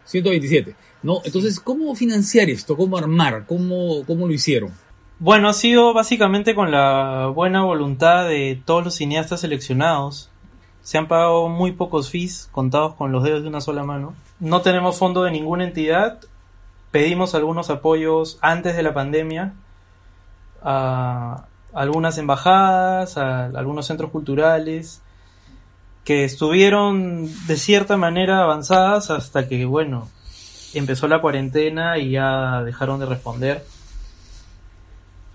127. 0.05 0.75
¿no? 1.03 1.21
Entonces, 1.23 1.59
¿cómo 1.59 1.95
financiar 1.95 2.49
esto? 2.49 2.75
¿Cómo 2.75 2.97
armar? 2.97 3.45
¿Cómo, 3.45 4.03
¿Cómo 4.05 4.27
lo 4.27 4.33
hicieron? 4.33 4.71
Bueno, 5.19 5.49
ha 5.49 5.53
sido 5.53 5.93
básicamente 5.93 6.55
con 6.55 6.71
la 6.71 7.27
buena 7.27 7.63
voluntad 7.63 8.27
de 8.27 8.61
todos 8.65 8.83
los 8.83 8.95
cineastas 8.95 9.41
seleccionados. 9.41 10.29
Se 10.89 10.97
han 10.97 11.07
pagado 11.07 11.49
muy 11.49 11.73
pocos 11.73 12.09
fees, 12.09 12.49
contados 12.51 12.95
con 12.95 13.11
los 13.11 13.23
dedos 13.23 13.43
de 13.43 13.47
una 13.47 13.61
sola 13.61 13.83
mano. 13.83 14.15
No 14.39 14.61
tenemos 14.61 14.97
fondo 14.97 15.21
de 15.21 15.29
ninguna 15.29 15.63
entidad. 15.63 16.19
Pedimos 16.89 17.35
algunos 17.35 17.69
apoyos 17.69 18.39
antes 18.41 18.75
de 18.75 18.81
la 18.81 18.91
pandemia 18.91 19.53
a 20.63 21.45
algunas 21.75 22.17
embajadas, 22.17 23.19
a 23.19 23.45
algunos 23.45 23.85
centros 23.85 24.09
culturales 24.09 25.03
que 26.05 26.23
estuvieron 26.23 27.29
de 27.45 27.55
cierta 27.55 27.95
manera 27.95 28.41
avanzadas 28.41 29.11
hasta 29.11 29.47
que, 29.47 29.65
bueno, 29.65 30.09
empezó 30.73 31.07
la 31.07 31.21
cuarentena 31.21 31.99
y 31.99 32.09
ya 32.09 32.63
dejaron 32.63 32.99
de 32.99 33.05
responder 33.05 33.63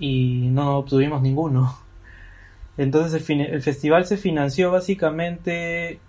y 0.00 0.48
no 0.50 0.78
obtuvimos 0.78 1.22
ninguno. 1.22 1.83
Entonces 2.76 3.28
el, 3.28 3.62
festival 3.62 4.06
se 4.06 4.16
financió 4.16 4.70
básicamente 4.70 6.00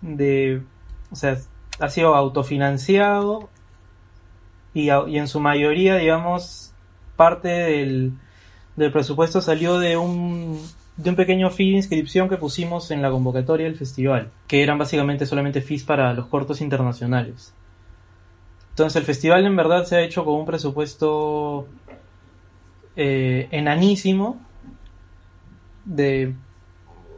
de, 0.00 0.62
o 1.10 1.16
sea, 1.16 1.36
ha 1.78 1.88
sido 1.88 2.14
autofinanciado 2.14 3.48
y, 4.72 4.90
y 4.90 5.18
en 5.18 5.28
su 5.28 5.40
mayoría, 5.40 5.96
digamos, 5.96 6.72
parte 7.16 7.48
del, 7.48 8.12
del 8.76 8.92
presupuesto 8.92 9.40
salió 9.40 9.78
de 9.78 9.96
un 9.96 10.60
de 10.98 11.10
un 11.10 11.16
pequeño 11.16 11.48
fee 11.50 11.70
de 11.70 11.76
inscripción 11.76 12.28
que 12.28 12.36
pusimos 12.36 12.90
en 12.90 13.00
la 13.00 13.10
convocatoria 13.10 13.66
del 13.66 13.76
festival, 13.76 14.30
que 14.48 14.64
eran 14.64 14.78
básicamente 14.78 15.26
solamente 15.26 15.62
fees 15.62 15.84
para 15.84 16.12
los 16.12 16.26
cortos 16.26 16.60
internacionales. 16.60 17.54
Entonces 18.70 18.96
el 18.96 19.04
festival 19.04 19.46
en 19.46 19.56
verdad 19.56 19.84
se 19.84 19.96
ha 19.96 20.00
hecho 20.00 20.24
con 20.24 20.34
un 20.34 20.44
presupuesto 20.44 21.68
eh, 22.96 23.46
enanísimo, 23.52 24.40
de 25.88 26.34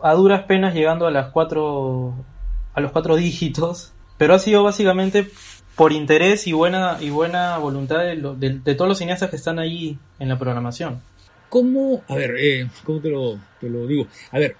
a 0.02 0.14
duras 0.14 0.44
penas 0.44 0.74
llegando 0.74 1.06
a 1.06 1.10
las 1.10 1.28
cuatro 1.28 2.14
a 2.72 2.80
los 2.80 2.92
cuatro 2.92 3.16
dígitos, 3.26 3.92
pero 4.16 4.34
ha 4.34 4.38
sido 4.38 4.62
básicamente 4.62 5.28
por 5.76 5.92
interés 5.92 6.46
y 6.46 6.52
buena 6.52 6.98
y 7.00 7.10
buena 7.10 7.58
voluntad 7.58 8.00
de 8.00 8.74
todos 8.74 8.88
los 8.88 8.98
cineastas 8.98 9.30
que 9.30 9.36
están 9.36 9.58
ahí 9.58 9.98
en 10.18 10.28
la 10.28 10.38
programación. 10.38 11.00
¿Cómo, 11.48 12.02
a 12.06 12.14
ver, 12.14 12.36
eh, 12.38 12.68
¿cómo 12.84 13.00
te 13.00 13.08
lo, 13.08 13.38
te 13.60 13.68
lo 13.68 13.86
digo? 13.86 14.06
A 14.30 14.38
ver, 14.38 14.56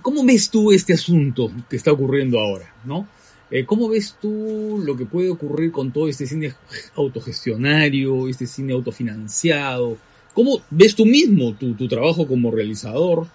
¿cómo 0.00 0.24
ves 0.24 0.48
tú 0.48 0.72
este 0.72 0.94
asunto 0.94 1.50
que 1.68 1.76
está 1.76 1.92
ocurriendo 1.92 2.38
ahora, 2.40 2.72
no? 2.84 3.06
Eh, 3.50 3.66
¿Cómo 3.66 3.88
ves 3.88 4.16
tú 4.20 4.82
lo 4.82 4.96
que 4.96 5.04
puede 5.04 5.30
ocurrir 5.30 5.70
con 5.70 5.92
todo 5.92 6.08
este 6.08 6.26
cine 6.26 6.54
autogestionario, 6.96 8.26
este 8.28 8.46
cine 8.46 8.72
autofinanciado? 8.72 9.98
¿Cómo 10.34 10.60
ves 10.70 10.94
tú 10.94 11.06
mismo 11.06 11.54
tu, 11.54 11.74
tu 11.74 11.88
trabajo 11.88 12.26
como 12.26 12.50
realizador 12.50 13.26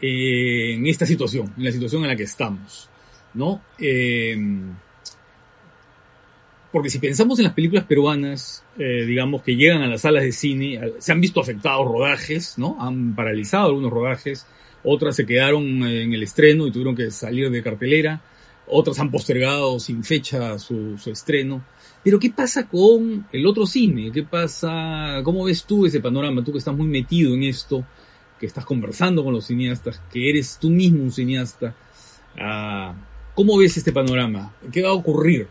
eh, 0.00 0.74
en 0.74 0.86
esta 0.86 1.06
situación, 1.06 1.52
en 1.56 1.64
la 1.64 1.72
situación 1.72 2.02
en 2.02 2.08
la 2.08 2.16
que 2.16 2.24
estamos? 2.24 2.88
¿No? 3.34 3.62
Eh, 3.78 4.36
porque 6.70 6.88
si 6.88 6.98
pensamos 6.98 7.38
en 7.38 7.44
las 7.44 7.54
películas 7.54 7.84
peruanas, 7.84 8.64
eh, 8.78 9.04
digamos, 9.06 9.42
que 9.42 9.56
llegan 9.56 9.82
a 9.82 9.86
las 9.86 10.02
salas 10.02 10.22
de 10.22 10.32
cine, 10.32 10.80
se 10.98 11.12
han 11.12 11.20
visto 11.20 11.40
afectados 11.40 11.86
rodajes, 11.86 12.56
¿no? 12.56 12.78
Han 12.80 13.14
paralizado 13.14 13.66
algunos 13.66 13.90
rodajes, 13.90 14.46
otras 14.82 15.16
se 15.16 15.26
quedaron 15.26 15.64
en 15.82 16.12
el 16.14 16.22
estreno 16.22 16.66
y 16.66 16.72
tuvieron 16.72 16.96
que 16.96 17.10
salir 17.10 17.50
de 17.50 17.62
cartelera, 17.62 18.22
otras 18.66 18.98
han 18.98 19.10
postergado 19.10 19.78
sin 19.80 20.02
fecha 20.02 20.58
su, 20.58 20.96
su 20.96 21.10
estreno. 21.10 21.62
Pero 22.04 22.18
¿qué 22.18 22.30
pasa 22.30 22.66
con 22.68 23.26
el 23.32 23.46
otro 23.46 23.66
cine? 23.66 24.10
¿Qué 24.12 24.24
pasa? 24.24 25.20
¿Cómo 25.22 25.44
ves 25.44 25.64
tú 25.64 25.86
ese 25.86 26.00
panorama? 26.00 26.42
Tú 26.42 26.52
que 26.52 26.58
estás 26.58 26.76
muy 26.76 26.88
metido 26.88 27.34
en 27.34 27.44
esto, 27.44 27.84
que 28.40 28.46
estás 28.46 28.64
conversando 28.64 29.22
con 29.22 29.32
los 29.32 29.46
cineastas, 29.46 30.02
que 30.12 30.28
eres 30.28 30.58
tú 30.60 30.70
mismo 30.70 31.02
un 31.02 31.12
cineasta. 31.12 31.74
Ah, 32.38 32.94
¿Cómo 33.34 33.56
ves 33.56 33.76
este 33.76 33.92
panorama? 33.92 34.52
¿Qué 34.72 34.82
va 34.82 34.90
a 34.90 34.94
ocurrir? 34.94 35.46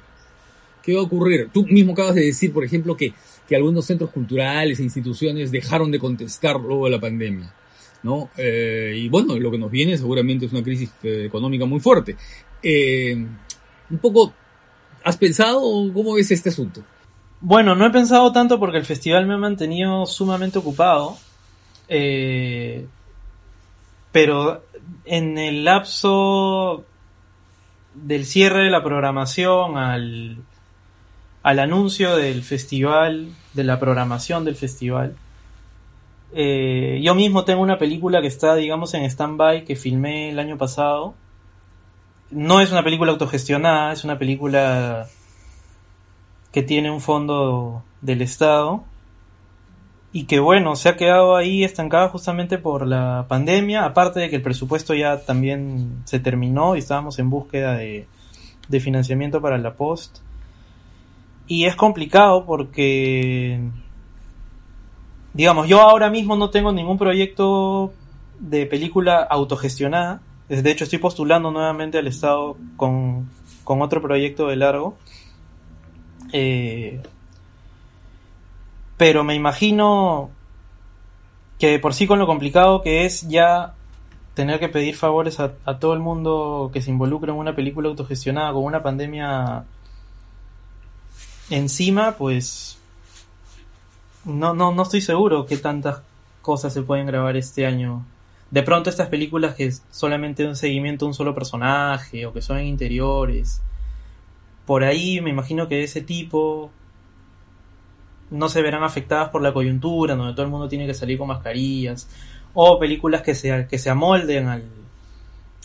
¿Qué 0.83 0.93
va 0.93 0.99
a 0.99 1.03
ocurrir? 1.03 1.49
Tú 1.53 1.65
mismo 1.65 1.93
acabas 1.93 2.15
de 2.15 2.25
decir, 2.25 2.51
por 2.51 2.65
ejemplo, 2.65 2.97
que, 2.97 3.13
que 3.47 3.55
algunos 3.55 3.85
centros 3.85 4.09
culturales 4.09 4.79
e 4.79 4.83
instituciones 4.83 5.51
dejaron 5.51 5.89
de 5.89 5.99
contestar 5.99 6.59
luego 6.59 6.85
de 6.85 6.91
la 6.91 6.99
pandemia. 6.99 7.53
¿no? 8.03 8.29
Eh, 8.37 8.95
y 8.97 9.09
bueno, 9.09 9.37
lo 9.37 9.51
que 9.51 9.57
nos 9.57 9.71
viene 9.71 9.97
seguramente 9.97 10.45
es 10.45 10.51
una 10.51 10.63
crisis 10.63 10.91
eh, 11.03 11.25
económica 11.25 11.65
muy 11.65 11.79
fuerte. 11.79 12.15
Eh, 12.61 13.15
un 13.15 13.97
poco, 13.99 14.33
¿has 15.03 15.17
pensado 15.17 15.61
cómo 15.93 16.13
ves 16.13 16.31
este 16.31 16.49
asunto? 16.49 16.81
Bueno, 17.39 17.75
no 17.75 17.85
he 17.85 17.89
pensado 17.89 18.31
tanto 18.31 18.59
porque 18.59 18.77
el 18.77 18.85
festival 18.85 19.25
me 19.25 19.33
ha 19.33 19.37
mantenido 19.37 20.05
sumamente 20.05 20.59
ocupado. 20.59 21.17
pero 24.11 24.63
en 25.05 25.37
el 25.37 25.63
lapso 25.63 26.85
del 27.93 28.25
cierre 28.25 28.65
de 28.65 28.69
la 28.69 28.83
programación 28.83 29.77
al, 29.77 30.37
al 31.43 31.59
anuncio 31.59 32.15
del 32.15 32.43
festival, 32.43 33.29
de 33.53 33.63
la 33.63 33.79
programación 33.79 34.45
del 34.45 34.55
festival. 34.55 35.15
Eh, 36.33 37.01
yo 37.03 37.13
mismo 37.15 37.43
tengo 37.43 37.61
una 37.61 37.77
película 37.77 38.21
que 38.21 38.27
está, 38.27 38.55
digamos, 38.55 38.93
en 38.93 39.03
stand-by 39.03 39.65
que 39.65 39.75
filmé 39.75 40.29
el 40.29 40.39
año 40.39 40.57
pasado. 40.57 41.15
No 42.31 42.61
es 42.61 42.71
una 42.71 42.83
película 42.83 43.11
autogestionada, 43.11 43.91
es 43.91 44.03
una 44.03 44.17
película 44.17 45.07
que 46.51 46.63
tiene 46.63 46.89
un 46.89 47.01
fondo 47.01 47.83
del 48.01 48.21
Estado 48.21 48.83
y 50.13 50.25
que 50.25 50.39
bueno, 50.39 50.75
se 50.75 50.89
ha 50.89 50.97
quedado 50.97 51.35
ahí 51.35 51.63
estancada 51.63 52.09
justamente 52.09 52.57
por 52.57 52.85
la 52.85 53.25
pandemia, 53.29 53.85
aparte 53.85 54.19
de 54.19 54.29
que 54.29 54.37
el 54.37 54.41
presupuesto 54.41 54.93
ya 54.93 55.21
también 55.21 56.01
se 56.05 56.19
terminó 56.19 56.75
y 56.75 56.79
estábamos 56.79 57.17
en 57.19 57.29
búsqueda 57.29 57.75
de, 57.75 58.07
de 58.67 58.79
financiamiento 58.79 59.41
para 59.41 59.57
la 59.57 59.75
post. 59.75 60.19
Y 61.47 61.65
es 61.65 61.75
complicado 61.75 62.45
porque, 62.45 63.61
digamos, 65.33 65.67
yo 65.67 65.81
ahora 65.81 66.09
mismo 66.09 66.35
no 66.35 66.49
tengo 66.49 66.71
ningún 66.71 66.97
proyecto 66.97 67.93
de 68.39 68.65
película 68.65 69.21
autogestionada. 69.21 70.21
De 70.51 70.69
hecho, 70.69 70.83
estoy 70.83 70.99
postulando 70.99 71.49
nuevamente 71.49 71.97
al 71.97 72.07
Estado 72.07 72.57
con, 72.75 73.29
otro 73.63 74.01
proyecto 74.01 74.47
de 74.47 74.57
largo. 74.57 74.97
Eh, 76.33 77.01
pero 78.97 79.23
me 79.23 79.33
imagino 79.33 80.29
que 81.57 81.79
por 81.79 81.93
sí 81.93 82.05
con 82.05 82.19
lo 82.19 82.27
complicado 82.27 82.81
que 82.81 83.05
es 83.05 83.27
ya 83.29 83.75
tener 84.33 84.59
que 84.59 84.67
pedir 84.67 84.95
favores 84.97 85.39
a, 85.39 85.53
a 85.63 85.79
todo 85.79 85.93
el 85.93 85.99
mundo 85.99 86.69
que 86.73 86.81
se 86.81 86.91
involucre 86.91 87.31
en 87.31 87.37
una 87.37 87.55
película 87.55 87.87
autogestionada 87.87 88.51
con 88.51 88.65
una 88.65 88.83
pandemia 88.83 89.63
encima, 91.49 92.17
pues 92.17 92.77
no, 94.25 94.53
no, 94.53 94.73
no 94.73 94.83
estoy 94.83 94.99
seguro 94.99 95.45
que 95.45 95.55
tantas 95.57 96.01
cosas 96.41 96.73
se 96.73 96.81
pueden 96.81 97.07
grabar 97.07 97.37
este 97.37 97.65
año. 97.65 98.05
De 98.51 98.63
pronto 98.63 98.89
estas 98.89 99.07
películas 99.07 99.55
que 99.55 99.71
solamente 99.91 100.45
un 100.45 100.55
seguimiento 100.55 101.05
a 101.05 101.07
un 101.07 101.13
solo 101.13 101.33
personaje 101.33 102.25
o 102.25 102.33
que 102.33 102.41
son 102.41 102.61
interiores. 102.61 103.61
Por 104.65 104.83
ahí 104.83 105.21
me 105.21 105.29
imagino 105.29 105.67
que 105.67 105.75
de 105.75 105.83
ese 105.83 106.01
tipo 106.01 106.69
no 108.29 108.49
se 108.49 108.61
verán 108.61 108.83
afectadas 108.83 109.29
por 109.29 109.41
la 109.41 109.53
coyuntura, 109.53 110.15
donde 110.15 110.33
todo 110.33 110.45
el 110.45 110.51
mundo 110.51 110.67
tiene 110.67 110.85
que 110.85 110.93
salir 110.93 111.17
con 111.17 111.29
mascarillas. 111.29 112.09
O 112.53 112.77
películas 112.77 113.21
que 113.21 113.33
se, 113.33 113.67
que 113.69 113.79
se 113.79 113.89
amolden 113.89 114.47
al, 114.47 114.65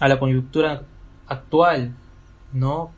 a 0.00 0.08
la 0.08 0.18
coyuntura 0.18 0.82
actual. 1.26 1.94
¿no? 2.52 2.92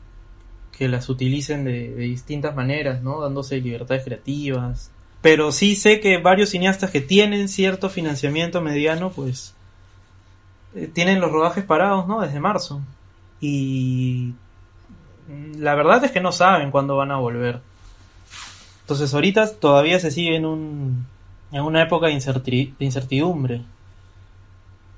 Que 0.71 0.87
las 0.87 1.09
utilicen 1.09 1.63
de, 1.65 1.89
de 1.89 2.03
distintas 2.03 2.55
maneras, 2.55 3.01
¿no? 3.01 3.21
Dándose 3.21 3.59
libertades 3.59 4.03
creativas. 4.03 4.91
Pero 5.21 5.51
sí 5.51 5.75
sé 5.75 5.99
que 5.99 6.17
varios 6.17 6.49
cineastas 6.49 6.91
que 6.91 7.01
tienen 7.01 7.49
cierto 7.49 7.89
financiamiento 7.89 8.61
mediano, 8.61 9.11
pues 9.11 9.55
tienen 10.93 11.19
los 11.19 11.31
rodajes 11.31 11.63
parados, 11.63 12.07
¿no? 12.07 12.21
Desde 12.21 12.39
marzo. 12.39 12.81
Y 13.41 14.33
la 15.57 15.75
verdad 15.75 16.03
es 16.03 16.11
que 16.11 16.21
no 16.21 16.31
saben 16.31 16.71
cuándo 16.71 16.97
van 16.97 17.11
a 17.11 17.17
volver. 17.17 17.61
Entonces 18.81 19.13
ahorita 19.13 19.55
todavía 19.55 19.99
se 19.99 20.11
sigue 20.11 20.35
en, 20.35 20.45
un, 20.45 21.05
en 21.51 21.61
una 21.61 21.83
época 21.83 22.07
de 22.07 22.13
incertidumbre. 22.79 23.61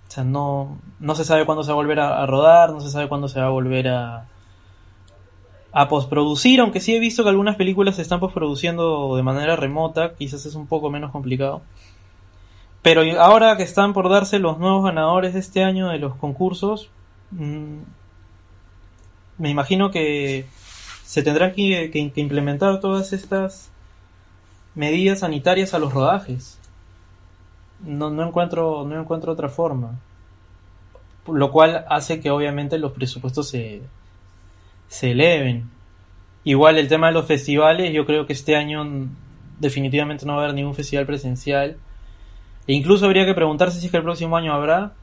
O 0.07 0.11
sea, 0.11 0.23
no, 0.23 0.77
no 0.99 1.15
se 1.15 1.23
sabe 1.23 1.45
cuándo 1.45 1.63
se 1.63 1.69
va 1.69 1.73
a 1.73 1.75
volver 1.75 1.99
a, 1.99 2.21
a 2.21 2.25
rodar, 2.25 2.71
no 2.71 2.81
se 2.81 2.89
sabe 2.89 3.07
cuándo 3.07 3.27
se 3.27 3.39
va 3.39 3.47
a 3.47 3.51
volver 3.51 3.87
a, 3.87 4.25
a 5.71 5.87
postproducir, 5.87 6.59
aunque 6.59 6.81
sí 6.81 6.95
he 6.95 6.99
visto 6.99 7.23
que 7.23 7.29
algunas 7.29 7.55
películas 7.55 7.95
se 7.95 8.01
están 8.01 8.19
postproduciendo 8.19 9.15
de 9.15 9.23
manera 9.23 9.55
remota, 9.55 10.15
quizás 10.15 10.45
es 10.45 10.55
un 10.55 10.67
poco 10.67 10.89
menos 10.89 11.11
complicado. 11.11 11.61
Pero 12.81 13.01
ahora 13.21 13.55
que 13.57 13.63
están 13.63 13.93
por 13.93 14.09
darse 14.09 14.39
los 14.39 14.57
nuevos 14.57 14.83
ganadores 14.83 15.33
de 15.33 15.39
este 15.39 15.63
año 15.63 15.89
de 15.89 15.99
los 15.99 16.15
concursos, 16.15 16.89
mm, 17.31 17.77
me 19.37 19.49
imagino 19.49 19.91
que 19.91 20.45
se 21.03 21.21
tendrán 21.23 21.51
que, 21.53 21.91
que- 21.91 22.21
implementar 22.21 22.79
todas 22.79 23.13
estas 23.13 23.69
medidas 24.75 25.19
sanitarias 25.19 25.73
a 25.73 25.79
los 25.79 25.93
rodajes. 25.93 26.57
No, 27.83 28.09
no 28.09 28.25
encuentro, 28.27 28.85
no 28.87 28.99
encuentro 28.99 29.31
otra 29.33 29.49
forma. 29.49 29.99
Lo 31.27 31.51
cual 31.51 31.85
hace 31.89 32.19
que 32.19 32.31
obviamente 32.31 32.77
los 32.79 32.93
presupuestos 32.93 33.49
se, 33.49 33.81
se 34.87 35.11
eleven. 35.11 35.69
Igual 36.43 36.77
el 36.79 36.87
tema 36.87 37.07
de 37.07 37.13
los 37.13 37.25
festivales, 37.27 37.93
yo 37.93 38.05
creo 38.05 38.25
que 38.25 38.33
este 38.33 38.55
año 38.55 38.83
definitivamente 39.59 40.25
no 40.25 40.33
va 40.33 40.41
a 40.41 40.43
haber 40.45 40.55
ningún 40.55 40.73
festival 40.73 41.05
presencial. 41.05 41.77
Incluso 42.73 43.05
habría 43.05 43.25
que 43.25 43.33
preguntarse 43.33 43.79
si 43.79 43.85
es 43.85 43.91
que 43.91 43.97
el 43.97 44.03
próximo 44.03 44.37
año 44.37 44.53
habrá. 44.53 44.93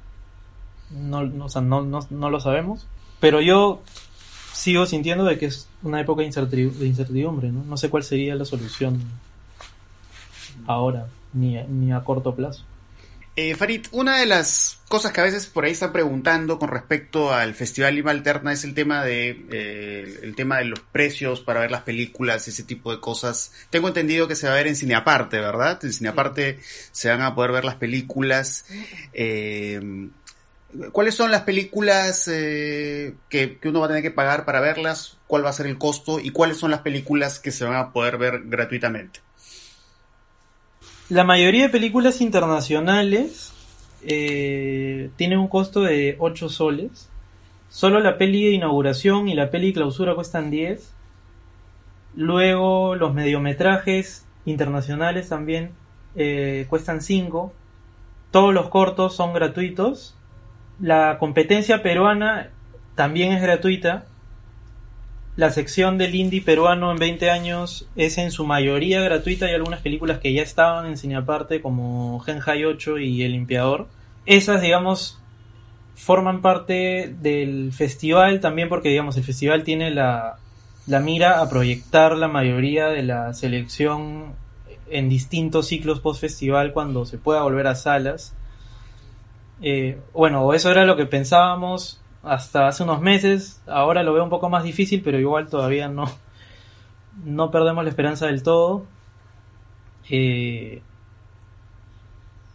No, 0.91 1.23
no, 1.25 1.47
o 1.47 1.61
no, 1.61 1.83
no, 1.83 2.31
lo 2.31 2.41
sabemos. 2.41 2.87
Pero 3.21 3.41
yo 3.41 3.83
sigo 4.53 4.87
sintiendo 4.87 5.25
de 5.25 5.39
que 5.39 5.47
es 5.47 5.69
una 5.83 6.01
época 6.01 6.23
de 6.23 6.29
incerti- 6.31 6.71
de 6.73 6.87
incertidumbre, 6.87 7.51
¿no? 7.53 7.77
Sé 7.77 7.91
cuál 7.91 8.03
sería 8.05 8.35
la 8.35 8.45
solución 8.45 9.01
ahora, 10.67 11.07
ni, 11.33 11.57
ni 11.65 11.93
a 11.93 12.01
corto 12.01 12.35
plazo. 12.35 12.65
Eh, 13.41 13.55
Farid, 13.55 13.87
una 13.93 14.19
de 14.19 14.27
las 14.27 14.81
cosas 14.89 15.13
que 15.13 15.21
a 15.21 15.23
veces 15.23 15.47
por 15.47 15.65
ahí 15.65 15.71
están 15.71 15.93
preguntando 15.93 16.59
con 16.59 16.71
respecto 16.71 17.33
al 17.33 17.55
Festival 17.55 17.95
Lima 17.95 18.11
Alterna 18.11 18.53
es 18.53 18.65
el 18.65 18.75
tema 18.75 19.05
de 19.05 19.47
eh, 19.53 20.19
el 20.25 20.35
tema 20.35 20.59
de 20.59 20.65
los 20.65 20.81
precios 20.81 21.41
para 21.41 21.61
ver 21.61 21.71
las 21.71 21.83
películas, 21.83 22.49
ese 22.49 22.65
tipo 22.65 22.91
de 22.91 22.99
cosas. 23.01 23.53
Tengo 23.71 23.87
entendido 23.87 24.27
que 24.27 24.35
se 24.35 24.49
va 24.49 24.55
a 24.55 24.57
ver 24.57 24.67
en 24.67 24.75
cine 24.75 24.97
aparte, 24.97 25.39
¿verdad? 25.39 25.79
En 25.85 25.93
cine 25.93 26.09
aparte 26.09 26.59
se 26.91 27.11
van 27.11 27.23
a 27.23 27.37
poder 27.37 27.53
ver 27.53 27.65
las 27.65 27.77
películas. 27.77 28.67
Eh, 29.13 30.09
¿Cuáles 30.91 31.15
son 31.15 31.31
las 31.31 31.43
películas 31.43 32.27
eh, 32.27 33.15
que, 33.29 33.59
que 33.59 33.69
uno 33.69 33.79
va 33.79 33.87
a 33.87 33.89
tener 33.91 34.03
que 34.03 34.11
pagar 34.11 34.47
para 34.47 34.59
verlas? 34.59 35.17
¿Cuál 35.29 35.45
va 35.45 35.51
a 35.51 35.53
ser 35.53 35.69
el 35.69 35.79
costo? 35.79 36.19
¿Y 36.19 36.31
cuáles 36.31 36.57
son 36.57 36.73
las 36.73 36.81
películas 36.81 37.39
que 37.39 37.53
se 37.53 37.65
van 37.65 37.77
a 37.77 37.93
poder 37.93 38.19
ver 38.19 38.43
gratuitamente? 38.47 39.21
La 41.11 41.25
mayoría 41.25 41.63
de 41.63 41.69
películas 41.71 42.21
internacionales 42.21 43.55
eh, 44.03 45.09
tienen 45.17 45.39
un 45.39 45.49
costo 45.49 45.81
de 45.81 46.17
8 46.19 46.51
soles. 46.51 47.09
Solo 47.71 48.01
la 48.01 48.19
peli 48.19 48.45
de 48.45 48.53
inauguración 48.53 49.27
y 49.27 49.35
la 49.35 49.51
peli 49.51 49.69
de 49.69 49.73
clausura 49.73 50.15
cuestan 50.15 50.51
10. 50.51 50.93
Luego 52.15 52.95
los 52.95 53.15
mediometrajes 53.15 54.27
internacionales 54.45 55.31
también 55.31 55.71
eh, 56.15 56.67
cuestan 56.69 57.01
5. 57.01 57.55
Todos 58.31 58.53
los 58.53 58.69
cortos 58.69 59.17
son 59.17 59.33
gratuitos. 59.33 60.15
La 60.79 61.17
competencia 61.19 61.83
peruana 61.83 62.51
también 62.97 63.33
es 63.33 63.41
gratuita. 63.41 64.05
La 65.39 65.53
sección 65.53 65.99
del 65.99 66.17
indie 66.17 66.43
peruano 66.43 66.91
en 66.91 66.99
20 66.99 67.31
años 67.31 67.87
es 67.95 68.19
en 68.19 68.33
su 68.33 68.45
mayoría 68.45 69.01
gratuita. 69.03 69.47
Hay 69.47 69.55
algunas 69.55 69.81
películas 69.81 70.19
que 70.19 70.33
ya 70.33 70.43
estaban 70.43 70.87
en 70.87 70.99
cine 70.99 71.15
aparte, 71.15 71.63
como 71.63 72.19
Genhai 72.19 72.65
8 72.65 72.99
y 72.99 73.23
El 73.23 73.31
Limpiador. 73.31 73.87
Esas, 74.27 74.61
digamos, 74.61 75.21
forman 75.95 76.43
parte 76.43 77.15
del 77.21 77.73
festival 77.73 78.41
también 78.41 78.69
porque, 78.69 78.89
digamos, 78.89 79.17
el 79.17 79.23
festival 79.23 79.63
tiene 79.63 79.93
la, 79.93 80.39
la 80.89 80.99
mira 80.99 81.41
a 81.41 81.49
proyectar 81.49 82.17
la 82.17 82.27
mayoría 82.27 82.89
de 82.89 83.05
la 83.05 83.33
selección 83.33 84.35
en 84.91 85.09
distintos 85.09 85.69
ciclos 85.69 86.01
post-festival 86.01 86.73
cuando 86.73 87.07
se 87.07 87.17
pueda 87.17 87.43
volver 87.43 87.69
a 87.69 87.77
salas. 87.77 88.35
Eh, 89.63 90.01
bueno, 90.13 90.53
eso 90.53 90.73
era 90.73 90.85
lo 90.85 90.97
que 90.97 91.07
pensábamos 91.07 92.01
hasta 92.23 92.69
hace 92.69 92.83
unos 92.83 93.01
meses. 93.01 93.63
Ahora 93.67 94.03
lo 94.03 94.13
veo 94.13 94.25
un 94.25 94.31
poco 94.31 94.49
más 94.49 94.65
difícil, 94.65 95.03
pero 95.03 95.19
igual 95.19 95.49
todavía 95.49 95.89
no, 95.89 96.05
no 97.25 97.51
perdemos 97.51 97.85
la 97.85 97.91
esperanza 97.91 98.27
del 98.27 98.43
todo. 98.43 98.85
Eh, 100.11 100.83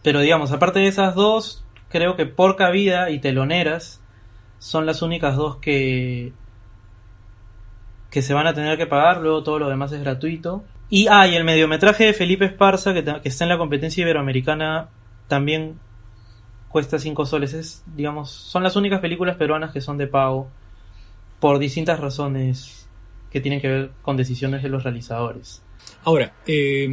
pero 0.02 0.20
digamos, 0.20 0.52
aparte 0.52 0.80
de 0.80 0.88
esas 0.88 1.14
dos, 1.14 1.64
creo 1.88 2.16
que 2.16 2.26
Porca 2.26 2.70
Vida 2.70 3.10
y 3.10 3.20
Teloneras 3.20 4.02
son 4.58 4.86
las 4.86 5.02
únicas 5.02 5.36
dos 5.36 5.56
que 5.56 6.32
que 8.14 8.22
se 8.22 8.32
van 8.32 8.46
a 8.46 8.54
tener 8.54 8.78
que 8.78 8.86
pagar, 8.86 9.20
luego 9.20 9.42
todo 9.42 9.58
lo 9.58 9.68
demás 9.68 9.90
es 9.90 10.00
gratuito. 10.00 10.62
Y, 10.88 11.08
ah, 11.08 11.26
y 11.26 11.34
el 11.34 11.42
mediometraje 11.42 12.04
de 12.04 12.12
Felipe 12.12 12.44
Esparza, 12.44 12.94
que, 12.94 13.02
está 13.24 13.44
en 13.44 13.48
la 13.48 13.58
competencia 13.58 14.02
iberoamericana, 14.02 14.88
también 15.26 15.80
cuesta 16.74 16.98
5 16.98 17.24
soles. 17.24 17.54
Es, 17.54 17.84
digamos, 17.94 18.32
son 18.32 18.64
las 18.64 18.74
únicas 18.74 19.00
películas 19.00 19.36
peruanas 19.36 19.70
que 19.70 19.80
son 19.80 19.96
de 19.96 20.08
pago 20.08 20.50
por 21.38 21.60
distintas 21.60 22.00
razones 22.00 22.88
que 23.30 23.40
tienen 23.40 23.60
que 23.60 23.68
ver 23.68 23.90
con 24.02 24.16
decisiones 24.16 24.60
de 24.60 24.70
los 24.70 24.82
realizadores. 24.82 25.62
Ahora, 26.02 26.34
eh, 26.44 26.88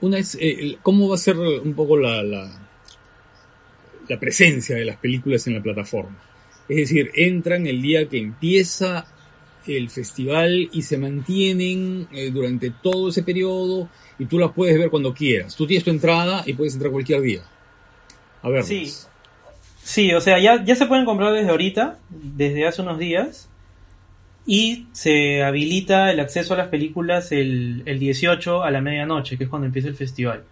una 0.00 0.18
es, 0.18 0.36
eh, 0.40 0.78
¿cómo 0.82 1.08
va 1.08 1.14
a 1.14 1.18
ser 1.18 1.38
un 1.38 1.74
poco 1.74 1.96
la, 1.96 2.24
la, 2.24 2.50
la 4.08 4.18
presencia 4.18 4.74
de 4.74 4.84
las 4.84 4.96
películas 4.96 5.46
en 5.46 5.54
la 5.54 5.62
plataforma? 5.62 6.18
Es 6.68 6.76
decir, 6.76 7.12
entran 7.14 7.68
el 7.68 7.80
día 7.80 8.08
que 8.08 8.18
empieza 8.18 9.06
el 9.64 9.90
festival 9.90 10.70
y 10.72 10.82
se 10.82 10.98
mantienen 10.98 12.08
eh, 12.10 12.32
durante 12.32 12.70
todo 12.82 13.10
ese 13.10 13.22
periodo 13.22 13.88
y 14.18 14.24
tú 14.24 14.40
las 14.40 14.50
puedes 14.50 14.76
ver 14.76 14.90
cuando 14.90 15.14
quieras. 15.14 15.54
Tú 15.54 15.68
tienes 15.68 15.84
tu 15.84 15.90
entrada 15.90 16.42
y 16.46 16.54
puedes 16.54 16.74
entrar 16.74 16.90
cualquier 16.90 17.20
día. 17.20 17.44
A 18.44 18.48
ver. 18.50 18.62
Sí. 18.62 18.92
Sí, 19.82 20.12
o 20.14 20.20
sea, 20.20 20.38
ya, 20.38 20.62
ya 20.64 20.76
se 20.76 20.86
pueden 20.86 21.04
comprar 21.04 21.32
desde 21.32 21.50
ahorita, 21.50 21.98
desde 22.08 22.66
hace 22.66 22.80
unos 22.82 22.98
días, 22.98 23.50
y 24.46 24.86
se 24.92 25.42
habilita 25.42 26.10
el 26.10 26.20
acceso 26.20 26.54
a 26.54 26.56
las 26.56 26.68
películas 26.68 27.32
el, 27.32 27.82
el 27.86 27.98
18 27.98 28.62
a 28.62 28.70
la 28.70 28.80
medianoche, 28.80 29.36
que 29.36 29.44
es 29.44 29.50
cuando 29.50 29.66
empieza 29.66 29.88
el 29.88 29.94
festival. 29.94 30.44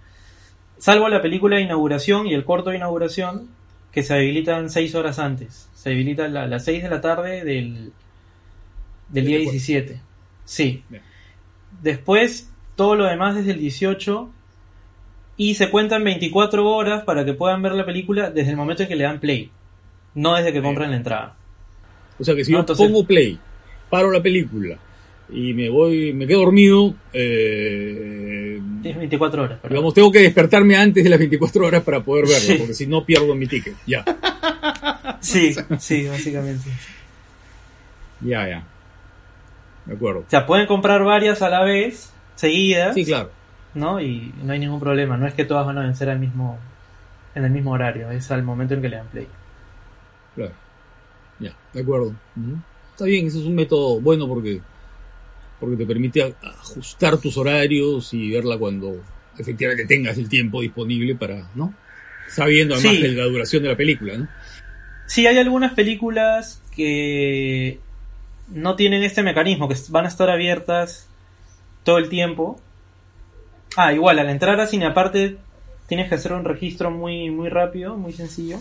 Salvo 0.78 1.08
la 1.08 1.22
película 1.22 1.56
de 1.56 1.62
inauguración 1.62 2.26
y 2.26 2.34
el 2.34 2.44
corto 2.44 2.70
de 2.70 2.76
inauguración, 2.76 3.48
que 3.92 4.02
se 4.02 4.14
habilitan 4.14 4.68
6 4.70 4.94
horas 4.94 5.18
antes. 5.18 5.68
Se 5.74 5.90
habilita 5.90 6.24
a 6.24 6.28
la- 6.28 6.46
las 6.46 6.64
6 6.64 6.82
de 6.82 6.88
la 6.90 7.00
tarde 7.00 7.44
del, 7.44 7.92
del 9.08 9.26
día 9.26 9.38
17. 9.38 10.00
Sí. 10.44 10.82
Bien. 10.88 11.02
Después, 11.82 12.50
todo 12.76 12.96
lo 12.96 13.04
demás 13.04 13.34
desde 13.34 13.52
el 13.52 13.58
18 13.58 14.30
y 15.50 15.54
se 15.54 15.70
cuentan 15.70 16.04
24 16.04 16.66
horas 16.68 17.02
para 17.04 17.24
que 17.24 17.32
puedan 17.34 17.62
ver 17.62 17.72
la 17.72 17.84
película 17.86 18.30
desde 18.30 18.50
el 18.50 18.56
momento 18.56 18.82
en 18.84 18.88
que 18.88 18.96
le 18.96 19.04
dan 19.04 19.18
play, 19.20 19.50
no 20.14 20.34
desde 20.36 20.48
que 20.52 20.60
Bien. 20.60 20.64
compran 20.64 20.90
la 20.90 20.96
entrada. 20.98 21.34
O 22.18 22.24
sea 22.24 22.34
que 22.34 22.44
si 22.44 22.52
No, 22.52 22.58
yo 22.58 22.60
entonces- 22.60 22.86
pongo 22.86 23.04
play, 23.06 23.38
paro 23.90 24.10
la 24.10 24.22
película 24.22 24.76
y 25.30 25.54
me 25.54 25.68
voy, 25.70 26.12
me 26.12 26.26
quedo 26.26 26.40
dormido, 26.40 26.94
eh, 27.12 28.60
Tienes 28.82 28.98
24 28.98 29.42
horas. 29.44 29.58
pero- 29.62 29.74
digamos, 29.74 29.94
tengo 29.94 30.12
que 30.12 30.20
despertarme 30.20 30.76
antes 30.76 31.02
de 31.02 31.10
las 31.10 31.18
24 31.18 31.66
horas 31.66 31.82
para 31.82 32.00
poder 32.02 32.26
verlo, 32.26 32.40
Sí. 32.46 32.54
porque 32.58 32.74
si 32.74 32.86
no 32.86 33.04
pierdo 33.04 33.34
mi 33.34 33.46
ticket. 33.46 33.74
Ya, 33.86 34.04
Sí, 35.20 35.54
sí, 35.78 36.06
básicamente. 36.08 36.70
ya, 38.20 38.48
ya. 38.48 38.64
De 39.86 39.94
acuerdo. 39.94 40.20
O 40.20 40.30
sea, 40.30 40.46
pueden 40.46 40.66
comprar 40.66 41.02
varias 41.04 41.42
a 41.42 41.48
la 41.48 41.64
vez, 41.64 42.12
seguidas, 42.36 42.94
Sí, 42.94 43.04
claro. 43.04 43.30
¿No? 43.74 44.00
Y 44.00 44.32
no 44.42 44.52
hay 44.52 44.58
ningún 44.58 44.80
problema. 44.80 45.16
No 45.16 45.26
es 45.26 45.34
que 45.34 45.44
todas 45.44 45.66
van 45.66 45.78
a 45.78 45.82
vencer 45.82 46.08
al 46.10 46.18
mismo, 46.18 46.58
en 47.34 47.44
el 47.44 47.50
mismo 47.50 47.72
horario, 47.72 48.10
es 48.10 48.30
al 48.30 48.42
momento 48.42 48.74
en 48.74 48.82
que 48.82 48.88
le 48.88 48.96
dan 48.96 49.06
play. 49.08 49.26
Claro. 50.34 50.52
Ya, 51.38 51.54
de 51.72 51.80
acuerdo. 51.80 52.14
Está 52.92 53.04
bien, 53.06 53.26
ese 53.26 53.40
es 53.40 53.44
un 53.46 53.54
método 53.54 54.00
bueno 54.00 54.28
porque, 54.28 54.60
porque 55.58 55.76
te 55.76 55.86
permite 55.86 56.34
ajustar 56.42 57.16
tus 57.18 57.36
horarios 57.36 58.12
y 58.14 58.30
verla 58.30 58.58
cuando 58.58 59.02
efectivamente 59.38 59.86
tengas 59.86 60.18
el 60.18 60.28
tiempo 60.28 60.60
disponible 60.60 61.14
para, 61.14 61.48
¿no? 61.54 61.74
Sabiendo 62.28 62.74
además 62.74 62.96
Sí. 62.96 63.02
de 63.02 63.08
la 63.12 63.24
duración 63.24 63.62
de 63.62 63.70
la 63.70 63.76
película, 63.76 64.16
¿no? 64.16 64.28
Sí, 65.06 65.26
hay 65.26 65.36
algunas 65.38 65.72
películas 65.74 66.62
que 66.74 67.80
no 68.48 68.76
tienen 68.76 69.02
este 69.02 69.22
mecanismo, 69.22 69.68
que 69.68 69.76
van 69.88 70.04
a 70.04 70.08
estar 70.08 70.30
abiertas 70.30 71.08
todo 71.82 71.98
el 71.98 72.08
tiempo. 72.08 72.60
Ah, 73.76 73.92
igual, 73.92 74.18
al 74.18 74.28
entrar 74.28 74.60
a 74.60 74.66
cine 74.66 74.86
aparte 74.86 75.38
tienes 75.86 76.08
que 76.08 76.14
hacer 76.14 76.32
un 76.32 76.44
registro 76.44 76.90
muy, 76.90 77.30
muy 77.30 77.48
rápido, 77.48 77.96
muy 77.96 78.12
sencillo. 78.12 78.58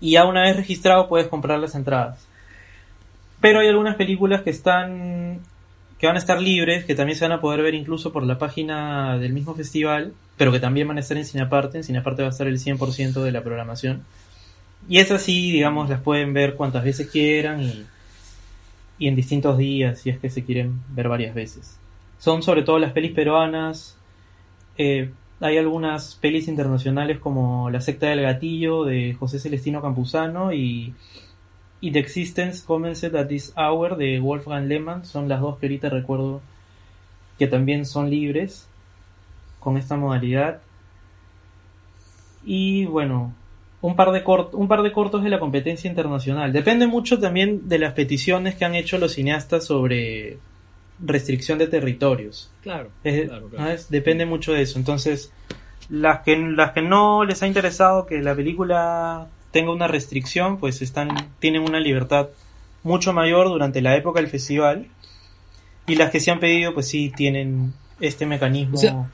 Y 0.00 0.12
ya 0.12 0.24
una 0.24 0.42
vez 0.42 0.56
registrado 0.56 1.08
puedes 1.08 1.28
comprar 1.28 1.58
las 1.58 1.74
entradas. 1.74 2.26
Pero 3.40 3.60
hay 3.60 3.68
algunas 3.68 3.96
películas 3.96 4.42
que 4.42 4.50
están 4.50 5.40
que 5.98 6.06
van 6.06 6.16
a 6.16 6.18
estar 6.18 6.40
libres, 6.40 6.84
que 6.84 6.94
también 6.94 7.16
se 7.16 7.24
van 7.24 7.32
a 7.32 7.40
poder 7.40 7.62
ver 7.62 7.74
incluso 7.74 8.12
por 8.12 8.24
la 8.24 8.38
página 8.38 9.16
del 9.18 9.32
mismo 9.32 9.54
festival, 9.54 10.12
pero 10.36 10.50
que 10.52 10.60
también 10.60 10.88
van 10.88 10.96
a 10.96 11.00
estar 11.00 11.16
en 11.16 11.24
Cineparte. 11.24 11.78
En 11.78 11.84
Cineparte 11.84 12.22
va 12.22 12.28
a 12.28 12.32
estar 12.32 12.46
el 12.46 12.58
100% 12.58 13.22
de 13.22 13.32
la 13.32 13.42
programación. 13.42 14.02
Y 14.88 14.98
esas 14.98 15.22
sí, 15.22 15.52
digamos, 15.52 15.88
las 15.88 16.00
pueden 16.00 16.34
ver 16.34 16.56
cuantas 16.56 16.84
veces 16.84 17.08
quieran 17.08 17.86
y 18.98 19.08
en 19.08 19.16
distintos 19.16 19.56
días, 19.56 20.00
si 20.00 20.10
es 20.10 20.18
que 20.18 20.30
se 20.30 20.44
quieren 20.44 20.80
ver 20.90 21.08
varias 21.08 21.34
veces. 21.34 21.78
Son 22.24 22.42
sobre 22.42 22.62
todo 22.62 22.78
las 22.78 22.92
pelis 22.92 23.12
peruanas. 23.12 23.98
Eh, 24.78 25.10
hay 25.40 25.58
algunas 25.58 26.14
pelis 26.14 26.48
internacionales 26.48 27.18
como 27.18 27.68
La 27.68 27.82
secta 27.82 28.06
del 28.06 28.22
gatillo 28.22 28.84
de 28.84 29.12
José 29.12 29.38
Celestino 29.38 29.82
Campuzano 29.82 30.50
y 30.50 30.94
y 31.82 31.90
The 31.90 31.98
Existence 31.98 32.64
Commenced 32.64 33.14
at 33.14 33.26
This 33.26 33.52
Hour 33.58 33.98
de 33.98 34.18
Wolfgang 34.18 34.68
Lehmann 34.68 35.04
son 35.04 35.28
las 35.28 35.42
dos 35.42 35.58
que 35.58 35.66
ahorita 35.66 35.90
recuerdo 35.90 36.40
que 37.38 37.46
también 37.46 37.84
son 37.84 38.08
libres 38.08 38.70
con 39.60 39.76
esta 39.76 39.94
modalidad. 39.94 40.62
Y 42.42 42.86
bueno, 42.86 43.34
un 43.82 43.96
par, 43.96 44.12
de 44.12 44.22
un 44.52 44.66
par 44.66 44.82
de 44.82 44.92
cortos 44.92 45.22
de 45.24 45.28
la 45.28 45.38
competencia 45.38 45.90
internacional. 45.90 46.54
Depende 46.54 46.86
mucho 46.86 47.18
también 47.18 47.68
de 47.68 47.78
las 47.78 47.92
peticiones 47.92 48.54
que 48.54 48.64
han 48.64 48.76
hecho 48.76 48.96
los 48.96 49.12
cineastas 49.12 49.66
sobre 49.66 50.38
restricción 50.98 51.58
de 51.58 51.66
territorios. 51.66 52.50
Claro, 52.62 52.90
Depende 53.88 54.26
mucho 54.26 54.52
de 54.52 54.62
eso. 54.62 54.78
Entonces, 54.78 55.32
las 55.88 56.20
que, 56.20 56.36
las 56.36 56.72
que 56.72 56.82
no 56.82 57.24
les 57.24 57.42
ha 57.42 57.46
interesado 57.46 58.06
que 58.06 58.20
la 58.22 58.34
película 58.34 59.28
tenga 59.50 59.72
una 59.72 59.86
restricción, 59.86 60.58
pues 60.58 60.82
están, 60.82 61.08
tienen 61.38 61.62
una 61.62 61.80
libertad 61.80 62.28
mucho 62.82 63.12
mayor 63.12 63.48
durante 63.48 63.80
la 63.80 63.96
época 63.96 64.20
del 64.20 64.28
festival. 64.28 64.86
Y 65.86 65.96
las 65.96 66.10
que 66.10 66.20
se 66.20 66.30
han 66.30 66.40
pedido, 66.40 66.72
pues 66.74 66.88
sí, 66.88 67.12
tienen 67.14 67.74
este 68.00 68.26
mecanismo. 68.26 68.76
eso 68.78 69.04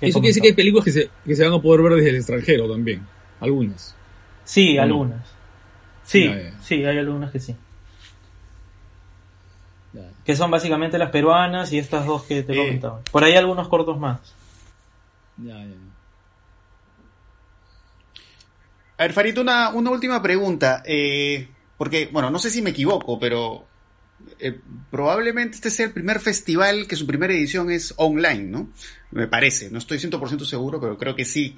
quiere 0.00 0.28
decir 0.28 0.42
que 0.42 0.48
hay 0.48 0.54
películas 0.54 0.84
que 0.84 0.92
se, 0.92 1.10
que 1.24 1.34
se 1.34 1.44
van 1.44 1.54
a 1.54 1.60
poder 1.60 1.82
ver 1.82 1.94
desde 1.94 2.10
el 2.10 2.16
extranjero 2.16 2.70
también. 2.70 3.02
Algunas. 3.40 3.96
Sí, 4.44 4.78
algunas. 4.78 5.26
Sí, 6.04 6.30
sí, 6.62 6.84
hay 6.84 6.98
algunas 6.98 7.30
que 7.30 7.40
sí. 7.40 7.56
Que 10.24 10.36
son 10.36 10.50
básicamente 10.50 10.98
las 10.98 11.10
peruanas 11.10 11.72
y 11.72 11.78
estas 11.78 12.06
dos 12.06 12.22
que 12.24 12.42
te 12.42 12.52
he 12.52 12.56
comentaba. 12.56 13.00
Por 13.10 13.24
ahí 13.24 13.34
algunos 13.34 13.68
cortos 13.68 13.98
más. 13.98 14.20
Ya, 15.36 15.58
ya. 15.58 15.74
A 18.98 19.02
ver, 19.02 19.12
Farito, 19.12 19.40
una, 19.40 19.70
una 19.70 19.90
última 19.90 20.22
pregunta. 20.22 20.82
Eh, 20.86 21.48
porque, 21.76 22.08
bueno, 22.12 22.30
no 22.30 22.38
sé 22.38 22.50
si 22.50 22.62
me 22.62 22.70
equivoco, 22.70 23.18
pero 23.18 23.66
eh, 24.38 24.58
probablemente 24.90 25.56
este 25.56 25.70
sea 25.70 25.86
el 25.86 25.92
primer 25.92 26.20
festival 26.20 26.86
que 26.86 26.96
su 26.96 27.06
primera 27.06 27.32
edición 27.32 27.70
es 27.70 27.94
online, 27.96 28.44
¿no? 28.44 28.68
Me 29.10 29.26
parece, 29.26 29.70
no 29.70 29.78
estoy 29.78 29.98
100% 29.98 30.44
seguro, 30.44 30.80
pero 30.80 30.96
creo 30.96 31.16
que 31.16 31.24
sí. 31.24 31.56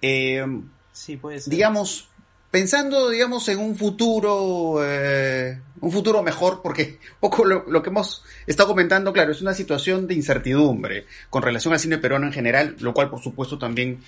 Eh, 0.00 0.44
sí, 0.92 1.16
puede 1.16 1.40
ser. 1.40 1.50
Digamos, 1.50 2.08
pensando, 2.56 3.10
digamos, 3.10 3.46
en 3.50 3.58
un 3.58 3.76
futuro, 3.76 4.80
un 4.80 5.92
futuro 5.92 6.22
mejor, 6.22 6.62
porque 6.62 6.98
poco 7.20 7.44
lo, 7.44 7.82
que 7.82 7.90
hemos 7.90 8.24
estado 8.46 8.70
comentando, 8.70 9.12
claro, 9.12 9.30
es 9.30 9.42
una 9.42 9.52
situación 9.52 10.06
de 10.06 10.14
incertidumbre 10.14 11.04
con 11.28 11.42
relación 11.42 11.74
al 11.74 11.80
cine 11.80 11.98
peruano 11.98 12.24
en 12.24 12.32
general, 12.32 12.74
lo 12.80 12.94
cual, 12.94 13.10
por 13.10 13.22
supuesto, 13.22 13.58
también 13.58 14.00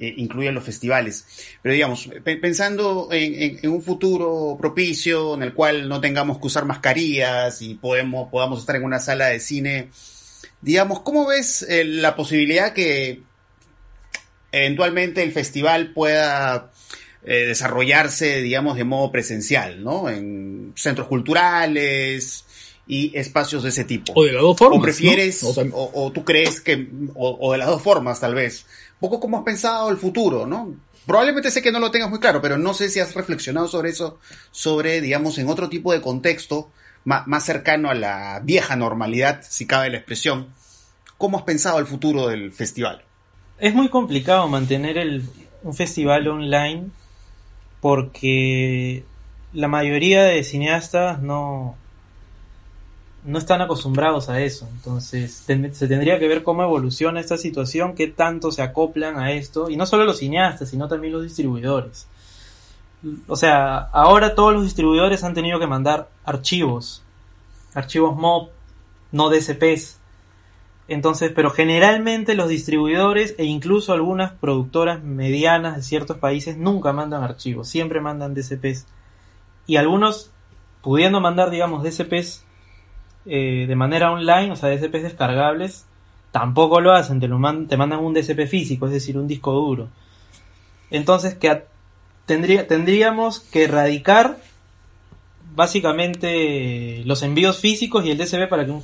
eh, 0.00 0.14
incluyen 0.16 0.52
los 0.52 0.64
festivales. 0.64 1.26
Pero 1.62 1.74
digamos, 1.74 2.10
pensando 2.24 3.06
en, 3.12 3.70
un 3.70 3.84
futuro 3.84 4.56
propicio 4.58 5.34
en 5.34 5.44
el 5.44 5.54
cual 5.54 5.88
no 5.88 6.00
tengamos 6.00 6.40
que 6.40 6.48
usar 6.48 6.64
mascarillas 6.64 7.62
y 7.62 7.76
podamos 7.76 8.58
estar 8.58 8.74
en 8.74 8.82
una 8.82 8.98
sala 8.98 9.26
de 9.28 9.38
cine, 9.38 9.90
digamos, 10.60 11.02
¿cómo 11.02 11.28
ves 11.28 11.64
eh, 11.68 11.84
la 11.84 12.16
posibilidad 12.16 12.72
que 12.72 13.22
eventualmente 14.50 15.22
el 15.22 15.30
festival 15.30 15.92
pueda 15.92 16.71
eh, 17.24 17.46
desarrollarse, 17.46 18.42
digamos, 18.42 18.76
de 18.76 18.84
modo 18.84 19.12
presencial, 19.12 19.82
¿no? 19.82 20.08
En 20.08 20.72
centros 20.76 21.08
culturales, 21.08 22.44
y 22.86 23.16
espacios 23.16 23.62
de 23.62 23.68
ese 23.70 23.84
tipo. 23.84 24.12
O 24.14 24.24
de 24.24 24.32
las 24.32 24.42
dos 24.42 24.58
formas. 24.58 24.78
O 24.78 24.82
prefieres, 24.82 25.42
o, 25.42 26.12
tú 26.12 26.24
crees 26.24 26.60
que, 26.60 26.88
o, 27.14 27.52
de 27.52 27.58
las 27.58 27.68
dos 27.68 27.82
formas 27.82 28.20
tal 28.20 28.34
vez 28.34 28.66
poco 29.00 29.18
cómo 29.20 29.38
has 29.38 29.44
pensado 29.44 29.90
el 29.90 29.96
futuro, 29.96 30.46
¿no? 30.46 30.74
Probablemente 31.06 31.50
sé 31.50 31.62
que 31.62 31.72
no 31.72 31.80
lo 31.80 31.90
tengas 31.90 32.10
muy 32.10 32.20
claro, 32.20 32.40
pero 32.40 32.58
no 32.58 32.74
sé 32.74 32.88
si 32.88 33.00
has 33.00 33.14
reflexionado 33.14 33.66
sobre 33.66 33.90
eso, 33.90 34.18
sobre, 34.52 35.00
digamos, 35.00 35.36
en 35.38 35.48
otro 35.48 35.68
tipo 35.68 35.92
de 35.92 36.00
contexto, 36.00 36.70
más, 37.04 37.44
cercano 37.44 37.90
a 37.90 37.94
la 37.94 38.40
vieja 38.44 38.76
normalidad, 38.76 39.42
si 39.48 39.66
cabe 39.66 39.90
la 39.90 39.96
expresión. 39.96 40.54
¿Cómo 41.18 41.38
has 41.38 41.44
pensado 41.44 41.80
el 41.80 41.86
futuro 41.86 42.28
del 42.28 42.52
festival? 42.52 43.02
Es 43.58 43.74
muy 43.74 43.88
complicado 43.88 44.46
mantener 44.48 44.98
el, 44.98 45.24
un 45.64 45.74
festival 45.74 46.28
online 46.28 46.90
porque 47.82 49.04
la 49.52 49.66
mayoría 49.66 50.22
de 50.22 50.44
cineastas 50.44 51.20
no, 51.20 51.74
no 53.24 53.38
están 53.38 53.60
acostumbrados 53.60 54.28
a 54.28 54.40
eso. 54.40 54.68
Entonces, 54.72 55.34
se 55.34 55.88
tendría 55.88 56.20
que 56.20 56.28
ver 56.28 56.44
cómo 56.44 56.62
evoluciona 56.62 57.18
esta 57.18 57.36
situación, 57.36 57.96
qué 57.96 58.06
tanto 58.06 58.52
se 58.52 58.62
acoplan 58.62 59.18
a 59.18 59.32
esto, 59.32 59.68
y 59.68 59.76
no 59.76 59.84
solo 59.84 60.04
los 60.04 60.18
cineastas, 60.18 60.70
sino 60.70 60.86
también 60.86 61.12
los 61.12 61.24
distribuidores. 61.24 62.06
O 63.26 63.34
sea, 63.34 63.78
ahora 63.78 64.36
todos 64.36 64.54
los 64.54 64.62
distribuidores 64.62 65.24
han 65.24 65.34
tenido 65.34 65.58
que 65.58 65.66
mandar 65.66 66.08
archivos, 66.24 67.02
archivos 67.74 68.16
MOB, 68.16 68.50
no 69.10 69.28
DCPs. 69.28 69.98
Entonces, 70.88 71.32
pero 71.34 71.50
generalmente 71.50 72.34
los 72.34 72.48
distribuidores 72.48 73.34
e 73.38 73.44
incluso 73.44 73.92
algunas 73.92 74.32
productoras 74.32 75.02
medianas 75.02 75.76
de 75.76 75.82
ciertos 75.82 76.18
países 76.18 76.56
nunca 76.56 76.92
mandan 76.92 77.22
archivos, 77.22 77.68
siempre 77.68 78.00
mandan 78.00 78.34
DCPs. 78.34 78.86
Y 79.66 79.76
algunos, 79.76 80.32
pudiendo 80.82 81.20
mandar, 81.20 81.50
digamos, 81.50 81.84
DCPs 81.84 82.44
eh, 83.26 83.66
de 83.68 83.76
manera 83.76 84.10
online, 84.10 84.50
o 84.50 84.56
sea, 84.56 84.70
DCPs 84.70 85.02
descargables, 85.02 85.86
tampoco 86.32 86.80
lo 86.80 86.92
hacen, 86.92 87.20
te, 87.20 87.28
lo 87.28 87.38
te 87.66 87.76
mandan 87.76 88.00
un 88.00 88.14
DCP 88.14 88.48
físico, 88.48 88.86
es 88.86 88.92
decir, 88.92 89.16
un 89.16 89.28
disco 89.28 89.52
duro. 89.52 89.88
Entonces, 90.90 91.34
que 91.36 91.62
tendría, 92.26 92.66
tendríamos 92.66 93.40
que 93.40 93.64
erradicar 93.64 94.38
básicamente 95.54 97.02
los 97.04 97.22
envíos 97.22 97.58
físicos 97.58 98.04
y 98.04 98.10
el 98.10 98.18
DCP 98.18 98.48
para 98.48 98.64
que 98.64 98.72
un, 98.72 98.82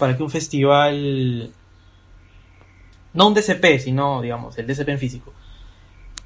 para 0.00 0.16
que 0.16 0.24
un 0.24 0.30
festival, 0.30 1.50
no 3.14 3.28
un 3.28 3.34
DCP, 3.34 3.78
sino, 3.78 4.20
digamos, 4.20 4.58
el 4.58 4.66
DCP 4.66 4.88
en 4.88 4.98
físico, 4.98 5.32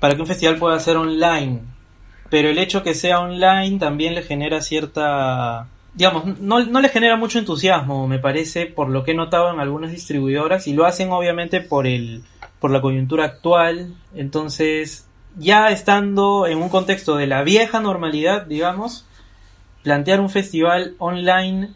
para 0.00 0.14
que 0.14 0.22
un 0.22 0.26
festival 0.26 0.56
pueda 0.56 0.80
ser 0.80 0.96
online. 0.96 1.60
Pero 2.30 2.48
el 2.48 2.56
hecho 2.56 2.82
que 2.82 2.94
sea 2.94 3.20
online 3.20 3.78
también 3.78 4.14
le 4.14 4.22
genera 4.22 4.62
cierta 4.62 5.68
digamos, 5.94 6.40
no, 6.40 6.64
no 6.64 6.80
le 6.80 6.88
genera 6.88 7.16
mucho 7.16 7.38
entusiasmo, 7.38 8.08
me 8.08 8.18
parece, 8.18 8.66
por 8.66 8.88
lo 8.88 9.04
que 9.04 9.12
he 9.12 9.14
notado 9.14 9.52
en 9.52 9.60
algunas 9.60 9.92
distribuidoras, 9.92 10.66
y 10.66 10.72
lo 10.72 10.86
hacen 10.86 11.12
obviamente 11.12 11.60
por 11.60 11.86
el, 11.86 12.24
por 12.58 12.70
la 12.70 12.80
coyuntura 12.80 13.24
actual, 13.24 13.94
entonces, 14.14 15.06
ya 15.36 15.68
estando 15.70 16.46
en 16.46 16.58
un 16.58 16.68
contexto 16.68 17.16
de 17.16 17.28
la 17.28 17.42
vieja 17.44 17.80
normalidad, 17.80 18.46
digamos, 18.46 19.06
plantear 19.82 20.20
un 20.20 20.30
festival 20.30 20.94
online 20.98 21.70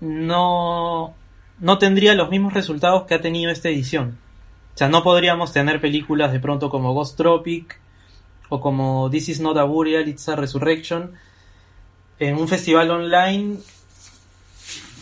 no, 0.00 1.14
no 1.60 1.78
tendría 1.78 2.14
los 2.14 2.30
mismos 2.30 2.54
resultados 2.54 3.04
que 3.04 3.14
ha 3.14 3.20
tenido 3.20 3.50
esta 3.50 3.68
edición. 3.68 4.18
O 4.74 4.78
sea, 4.78 4.88
no 4.88 5.02
podríamos 5.02 5.52
tener 5.52 5.80
películas 5.80 6.32
de 6.32 6.40
pronto 6.40 6.68
como 6.68 6.94
Ghost 6.94 7.16
Tropic 7.16 7.78
o 8.48 8.60
como 8.60 9.08
This 9.10 9.28
is 9.28 9.40
not 9.40 9.56
a 9.56 9.64
Burial, 9.64 10.08
it's 10.08 10.28
a 10.28 10.36
Resurrection, 10.36 11.12
en 12.18 12.36
un 12.36 12.48
festival 12.48 12.90
online, 12.90 13.56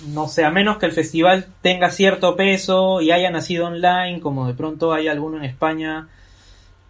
no 0.09 0.29
sé, 0.29 0.45
a 0.45 0.51
menos 0.51 0.79
que 0.79 0.87
el 0.87 0.93
festival 0.93 1.47
tenga 1.61 1.91
cierto 1.91 2.37
peso 2.37 3.01
y 3.01 3.11
haya 3.11 3.31
nacido 3.31 3.67
online, 3.67 4.21
como 4.21 4.47
de 4.47 4.55
pronto 4.55 4.93
hay 4.93 5.09
alguno 5.09 5.39
en 5.39 5.45
España. 5.45 6.09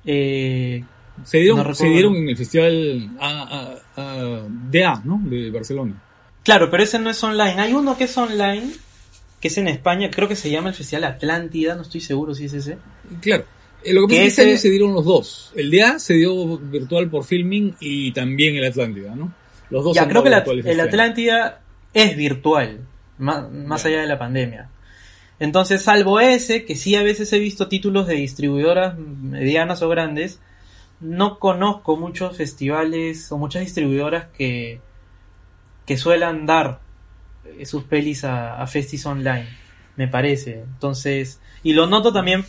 Eh, 0.05 0.85
se, 1.25 1.39
dieron, 1.39 1.75
se 1.75 1.87
dieron 1.87 2.17
en 2.17 2.29
el 2.29 2.37
festival 2.37 3.11
a, 3.21 3.77
DA, 4.71 5.03
¿no? 5.05 5.21
De 5.25 5.51
Barcelona. 5.51 5.95
Claro, 6.45 6.71
pero 6.71 6.83
ese 6.83 6.99
no 6.99 7.11
es 7.11 7.23
online. 7.23 7.61
Hay 7.61 7.73
uno 7.73 7.97
que 7.97 8.05
es 8.05 8.17
online, 8.17 8.71
que 9.41 9.49
es 9.49 9.59
en 9.59 9.69
España, 9.69 10.11
creo 10.11 10.29
que 10.29 10.37
se 10.37 10.51
llama 10.51 10.71
el 10.71 10.75
Festival 10.75 11.05
Atlántida, 11.05 11.75
no 11.75 11.83
estoy 11.83 12.01
seguro 12.01 12.35
si 12.35 12.47
es 12.47 12.53
ese. 12.55 12.79
Claro. 13.21 13.45
Eh, 13.85 13.93
lo 13.93 14.07
que 14.07 14.15
pasa 14.15 14.15
es 14.15 14.23
que 14.23 14.29
este 14.29 14.51
año 14.51 14.59
se 14.59 14.71
dieron 14.71 14.95
los 14.95 15.05
dos. 15.05 15.53
El 15.57 15.71
DA 15.71 15.99
se 15.99 16.15
dio 16.15 16.59
virtual 16.59 17.11
por 17.11 17.25
filming 17.25 17.75
y 17.81 18.13
también 18.13 18.57
el 18.57 18.65
Atlántida, 18.65 19.15
¿no? 19.15 19.33
Los 19.71 19.85
dos 19.85 19.95
Ya, 19.95 20.09
creo 20.09 20.23
que 20.23 20.31
la- 20.31 20.39
el 20.39 20.59
este. 20.61 20.81
Atlántida 20.81 21.61
es 21.95 22.17
virtual, 22.17 22.81
más, 23.19 23.51
más 23.51 23.85
allá 23.85 24.01
de 24.03 24.07
la 24.07 24.19
pandemia. 24.19 24.69
Entonces, 25.41 25.83
salvo 25.83 26.21
ese, 26.21 26.65
que 26.65 26.77
sí 26.77 26.95
a 26.95 27.03
veces 27.03 27.33
he 27.33 27.39
visto 27.41 27.67
títulos 27.69 28.07
de 28.07 28.15
distribuidoras 28.15 28.97
medianas 28.97 29.83
o 29.83 29.89
grandes, 29.89 30.39
no 31.01 31.41
conozco 31.41 31.97
muchos 31.97 32.37
festivales 32.37 33.33
o 33.33 33.39
muchas 33.39 33.63
distribuidoras 33.63 34.27
que, 34.37 34.81
que 35.87 35.97
suelan 35.97 36.47
dar 36.47 36.81
eh, 37.45 37.67
sus 37.67 37.85
pelis 37.85 38.25
a, 38.25 38.61
a 38.61 38.67
Festis 38.67 39.05
Online, 39.07 39.47
me 39.97 40.09
parece. 40.09 40.61
Entonces, 40.61 41.41
y 41.63 41.73
lo 41.73 41.87
noto 41.87 42.13
también 42.13 42.45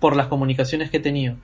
por 0.00 0.16
las 0.16 0.26
comunicaciones 0.26 0.90
que 0.90 0.98
he 0.98 1.00
tenido. 1.00 1.36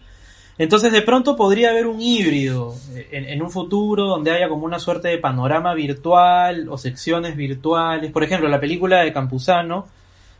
Entonces 0.56 0.92
de 0.92 1.02
pronto 1.02 1.34
podría 1.36 1.70
haber 1.70 1.86
un 1.86 2.00
híbrido 2.00 2.76
eh, 2.94 3.08
en, 3.10 3.24
en 3.24 3.42
un 3.42 3.50
futuro 3.50 4.06
donde 4.06 4.30
haya 4.30 4.48
como 4.48 4.64
una 4.64 4.78
suerte 4.78 5.08
de 5.08 5.18
panorama 5.18 5.74
virtual 5.74 6.68
o 6.68 6.78
secciones 6.78 7.36
virtuales. 7.36 8.12
Por 8.12 8.22
ejemplo, 8.22 8.48
la 8.48 8.60
película 8.60 9.00
de 9.00 9.12
Campuzano 9.12 9.88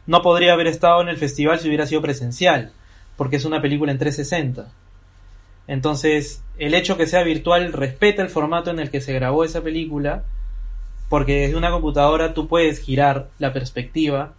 no 0.07 0.22
podría 0.22 0.52
haber 0.52 0.68
estado 0.68 1.00
en 1.02 1.09
el 1.09 1.16
festival 1.16 1.59
si 1.59 1.68
hubiera 1.68 1.87
sido 1.87 2.02
presencial, 2.02 2.72
porque 3.16 3.37
es 3.37 3.44
una 3.44 3.61
película 3.61 3.90
en 3.90 3.98
360. 3.98 4.70
Entonces, 5.66 6.42
el 6.59 6.74
hecho 6.74 6.96
que 6.96 7.07
sea 7.07 7.22
virtual 7.22 7.72
respeta 7.72 8.22
el 8.22 8.28
formato 8.28 8.70
en 8.70 8.78
el 8.78 8.90
que 8.90 9.00
se 9.00 9.14
grabó 9.14 9.44
esa 9.44 9.62
película, 9.62 10.24
porque 11.08 11.42
desde 11.42 11.56
una 11.56 11.70
computadora 11.70 12.34
tú 12.34 12.48
puedes 12.48 12.80
girar 12.80 13.28
la 13.38 13.52
perspectiva 13.52 14.32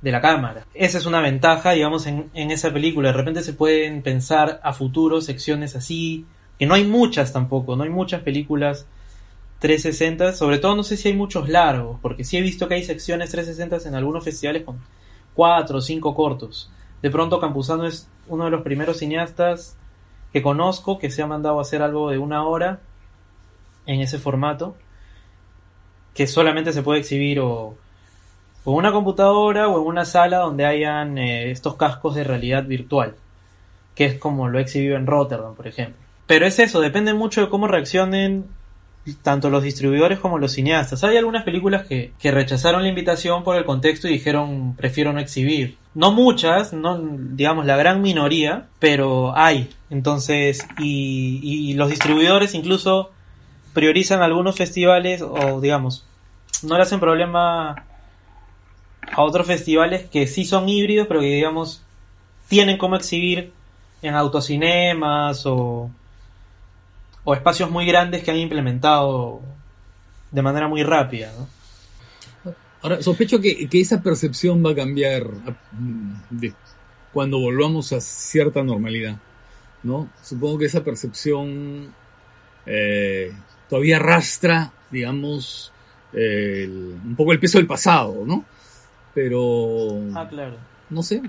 de 0.00 0.12
la 0.12 0.20
cámara. 0.20 0.66
Esa 0.74 0.98
es 0.98 1.06
una 1.06 1.20
ventaja, 1.20 1.72
digamos, 1.72 2.06
en, 2.06 2.30
en 2.34 2.50
esa 2.50 2.72
película. 2.72 3.08
De 3.08 3.16
repente 3.16 3.42
se 3.42 3.52
pueden 3.52 4.02
pensar 4.02 4.60
a 4.62 4.72
futuro 4.72 5.20
secciones 5.20 5.76
así, 5.76 6.26
que 6.58 6.66
no 6.66 6.74
hay 6.74 6.84
muchas 6.84 7.32
tampoco, 7.32 7.76
no 7.76 7.84
hay 7.84 7.90
muchas 7.90 8.22
películas 8.22 8.86
360, 9.62 10.32
sobre 10.32 10.58
todo 10.58 10.74
no 10.74 10.82
sé 10.82 10.96
si 10.96 11.08
hay 11.08 11.14
muchos 11.14 11.48
largos, 11.48 11.98
porque 12.02 12.24
sí 12.24 12.36
he 12.36 12.40
visto 12.40 12.66
que 12.66 12.74
hay 12.74 12.82
secciones 12.82 13.30
360 13.30 13.88
en 13.88 13.94
algunos 13.94 14.24
festivales 14.24 14.64
con 14.64 14.80
cuatro 15.34 15.78
o 15.78 15.80
cinco 15.80 16.16
cortos. 16.16 16.68
De 17.00 17.10
pronto 17.10 17.38
Campuzano 17.38 17.86
es 17.86 18.08
uno 18.26 18.46
de 18.46 18.50
los 18.50 18.62
primeros 18.62 18.98
cineastas 18.98 19.76
que 20.32 20.42
conozco 20.42 20.98
que 20.98 21.12
se 21.12 21.22
ha 21.22 21.28
mandado 21.28 21.60
a 21.60 21.62
hacer 21.62 21.80
algo 21.80 22.10
de 22.10 22.18
una 22.18 22.44
hora 22.44 22.80
en 23.86 24.00
ese 24.00 24.18
formato, 24.18 24.76
que 26.14 26.26
solamente 26.26 26.72
se 26.72 26.82
puede 26.82 27.00
exhibir 27.00 27.40
o 27.40 27.76
en 28.64 28.74
una 28.74 28.92
computadora 28.92 29.68
o 29.68 29.80
en 29.80 29.86
una 29.86 30.04
sala 30.04 30.38
donde 30.38 30.64
hayan 30.64 31.18
eh, 31.18 31.50
estos 31.50 31.76
cascos 31.76 32.14
de 32.14 32.24
realidad 32.24 32.64
virtual, 32.64 33.14
que 33.94 34.04
es 34.06 34.18
como 34.18 34.48
lo 34.48 34.58
he 34.58 34.62
exhibido 34.62 34.96
en 34.96 35.06
Rotterdam, 35.06 35.54
por 35.54 35.66
ejemplo. 35.66 35.96
Pero 36.26 36.46
es 36.46 36.58
eso, 36.58 36.80
depende 36.80 37.12
mucho 37.14 37.40
de 37.40 37.48
cómo 37.48 37.66
reaccionen 37.66 38.46
tanto 39.22 39.50
los 39.50 39.64
distribuidores 39.64 40.20
como 40.20 40.38
los 40.38 40.52
cineastas. 40.52 41.02
Hay 41.02 41.16
algunas 41.16 41.42
películas 41.42 41.86
que, 41.86 42.12
que 42.20 42.30
rechazaron 42.30 42.82
la 42.82 42.88
invitación 42.88 43.42
por 43.42 43.56
el 43.56 43.64
contexto 43.64 44.06
y 44.06 44.12
dijeron 44.12 44.76
prefiero 44.76 45.12
no 45.12 45.18
exhibir. 45.18 45.76
No 45.94 46.12
muchas, 46.12 46.72
no 46.72 47.00
digamos 47.00 47.66
la 47.66 47.76
gran 47.76 48.00
minoría, 48.00 48.68
pero 48.78 49.36
hay. 49.36 49.70
Entonces, 49.90 50.66
y 50.78 51.74
los 51.74 51.90
distribuidores 51.90 52.54
incluso 52.54 53.10
priorizan 53.72 54.22
algunos 54.22 54.56
festivales 54.56 55.22
o 55.22 55.60
digamos, 55.60 56.04
no 56.62 56.76
le 56.76 56.82
hacen 56.82 57.00
problema 57.00 57.86
a 59.10 59.22
otros 59.22 59.46
festivales 59.46 60.08
que 60.08 60.26
sí 60.26 60.44
son 60.44 60.68
híbridos, 60.68 61.06
pero 61.06 61.20
que 61.20 61.26
digamos 61.26 61.82
tienen 62.48 62.78
como 62.78 62.96
exhibir 62.96 63.52
en 64.02 64.14
autocinemas 64.14 65.46
o, 65.46 65.90
o 67.24 67.34
espacios 67.34 67.70
muy 67.70 67.86
grandes 67.86 68.22
que 68.22 68.30
han 68.30 68.36
implementado 68.36 69.40
de 70.30 70.42
manera 70.42 70.68
muy 70.68 70.82
rápida. 70.82 71.32
¿no? 71.38 72.54
Ahora, 72.82 73.00
sospecho 73.00 73.40
que, 73.40 73.68
que 73.68 73.80
esa 73.80 74.02
percepción 74.02 74.64
va 74.64 74.72
a 74.72 74.74
cambiar 74.74 75.24
cuando 77.12 77.38
volvamos 77.38 77.92
a 77.92 78.00
cierta 78.00 78.62
normalidad, 78.64 79.18
¿no? 79.84 80.10
Supongo 80.20 80.58
que 80.58 80.64
esa 80.64 80.82
percepción 80.82 81.94
eh, 82.66 83.32
todavía 83.72 83.96
arrastra, 83.96 84.70
digamos, 84.90 85.72
el- 86.12 86.94
un 87.06 87.16
poco 87.16 87.32
el 87.32 87.38
peso 87.40 87.56
del 87.56 87.66
pasado, 87.66 88.22
¿no? 88.26 88.44
Pero, 89.14 89.98
Ah, 90.14 90.28
claro. 90.28 90.56
no 90.90 91.02
sé, 91.02 91.22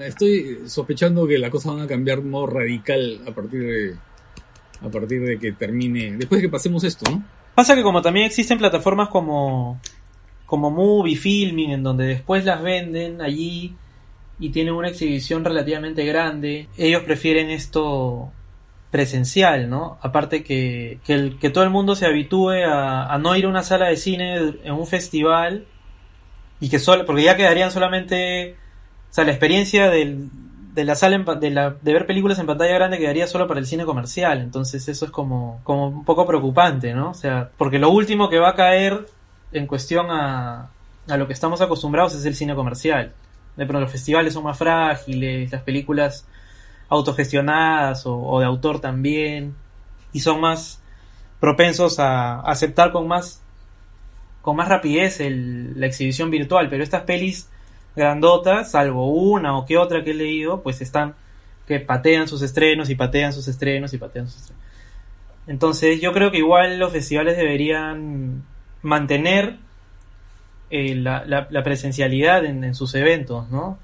estoy 0.00 0.62
sospechando 0.66 1.24
que 1.28 1.38
las 1.38 1.50
cosas 1.50 1.72
van 1.76 1.84
a 1.84 1.86
cambiar 1.86 2.18
de 2.20 2.28
modo 2.28 2.46
radical 2.48 3.20
a 3.28 3.30
partir 3.30 3.60
de, 3.62 3.94
a 4.84 4.88
partir 4.88 5.20
de 5.22 5.38
que 5.38 5.52
termine, 5.52 6.16
después 6.16 6.40
de 6.42 6.48
que 6.48 6.50
pasemos 6.50 6.82
esto, 6.82 7.08
¿no? 7.08 7.22
Pasa 7.54 7.76
que 7.76 7.84
como 7.84 8.02
también 8.02 8.26
existen 8.26 8.58
plataformas 8.58 9.08
como 9.08 9.80
como 10.46 10.70
Movie, 10.70 11.14
Filming, 11.16 11.70
en 11.70 11.82
donde 11.84 12.06
después 12.06 12.44
las 12.44 12.60
venden 12.60 13.20
allí 13.22 13.74
y 14.40 14.50
tienen 14.50 14.74
una 14.74 14.88
exhibición 14.88 15.44
relativamente 15.44 16.04
grande, 16.04 16.68
ellos 16.76 17.02
prefieren 17.04 17.50
esto 17.50 18.32
presencial, 18.94 19.68
¿no? 19.68 19.98
Aparte 20.02 20.44
que, 20.44 21.00
que, 21.04 21.50
todo 21.50 21.64
el 21.64 21.70
mundo 21.70 21.96
se 21.96 22.06
habitúe 22.06 22.62
a, 22.64 23.18
no 23.18 23.34
ir 23.34 23.46
a 23.46 23.48
una 23.48 23.64
sala 23.64 23.86
de 23.86 23.96
cine 23.96 24.36
en 24.62 24.72
un 24.72 24.86
festival 24.86 25.64
y 26.60 26.68
que 26.68 26.78
solo, 26.78 27.04
porque 27.04 27.24
ya 27.24 27.36
quedarían 27.36 27.72
solamente, 27.72 28.54
o 29.10 29.12
sea, 29.12 29.24
la 29.24 29.32
experiencia 29.32 29.90
de 29.90 30.28
la 30.76 30.94
sala 30.94 31.16
en 31.16 31.24
de, 31.40 31.50
la, 31.50 31.70
de 31.70 31.92
ver 31.92 32.06
películas 32.06 32.38
en 32.38 32.46
pantalla 32.46 32.72
grande 32.72 32.98
quedaría 32.98 33.26
solo 33.26 33.48
para 33.48 33.58
el 33.58 33.66
cine 33.66 33.84
comercial, 33.84 34.40
entonces 34.40 34.86
eso 34.86 35.06
es 35.06 35.10
como, 35.10 35.60
como 35.64 35.88
un 35.88 36.04
poco 36.04 36.24
preocupante, 36.24 36.94
¿no? 36.94 37.10
O 37.10 37.14
sea, 37.14 37.50
porque 37.58 37.80
lo 37.80 37.90
último 37.90 38.28
que 38.28 38.38
va 38.38 38.50
a 38.50 38.54
caer 38.54 39.08
en 39.50 39.66
cuestión 39.66 40.06
a, 40.12 40.70
a 41.08 41.16
lo 41.16 41.26
que 41.26 41.32
estamos 41.32 41.60
acostumbrados 41.60 42.14
es 42.14 42.24
el 42.26 42.36
cine 42.36 42.54
comercial. 42.54 43.12
De 43.56 43.66
pronto 43.66 43.80
los 43.80 43.90
festivales 43.90 44.34
son 44.34 44.44
más 44.44 44.56
frágiles, 44.56 45.50
las 45.50 45.62
películas 45.62 46.28
autogestionadas 46.88 48.06
o, 48.06 48.16
o 48.16 48.40
de 48.40 48.46
autor 48.46 48.80
también, 48.80 49.54
y 50.12 50.20
son 50.20 50.40
más 50.40 50.82
propensos 51.40 51.98
a 51.98 52.40
aceptar 52.40 52.92
con 52.92 53.08
más 53.08 53.40
con 54.42 54.56
más 54.56 54.68
rapidez 54.68 55.20
el- 55.20 55.78
la 55.80 55.86
exhibición 55.86 56.30
virtual, 56.30 56.68
pero 56.68 56.82
estas 56.84 57.02
pelis 57.02 57.48
grandotas, 57.96 58.70
salvo 58.72 59.06
una 59.10 59.56
o 59.56 59.64
que 59.64 59.78
otra 59.78 60.04
que 60.04 60.10
he 60.10 60.14
leído, 60.14 60.62
pues 60.62 60.82
están 60.82 61.14
que 61.66 61.80
patean 61.80 62.28
sus 62.28 62.42
estrenos 62.42 62.90
y 62.90 62.94
patean 62.94 63.32
sus 63.32 63.48
estrenos 63.48 63.94
y 63.94 63.98
patean 63.98 64.28
sus 64.28 64.42
estrenos. 64.42 64.64
Entonces 65.46 66.00
yo 66.00 66.12
creo 66.12 66.30
que 66.30 66.38
igual 66.38 66.78
los 66.78 66.92
festivales 66.92 67.36
deberían 67.38 68.44
mantener 68.82 69.56
eh, 70.70 70.94
la, 70.94 71.62
presencialidad 71.64 72.44
en, 72.44 72.64
en 72.64 72.74
sus 72.74 72.94
eventos, 72.94 73.48
¿no? 73.50 73.78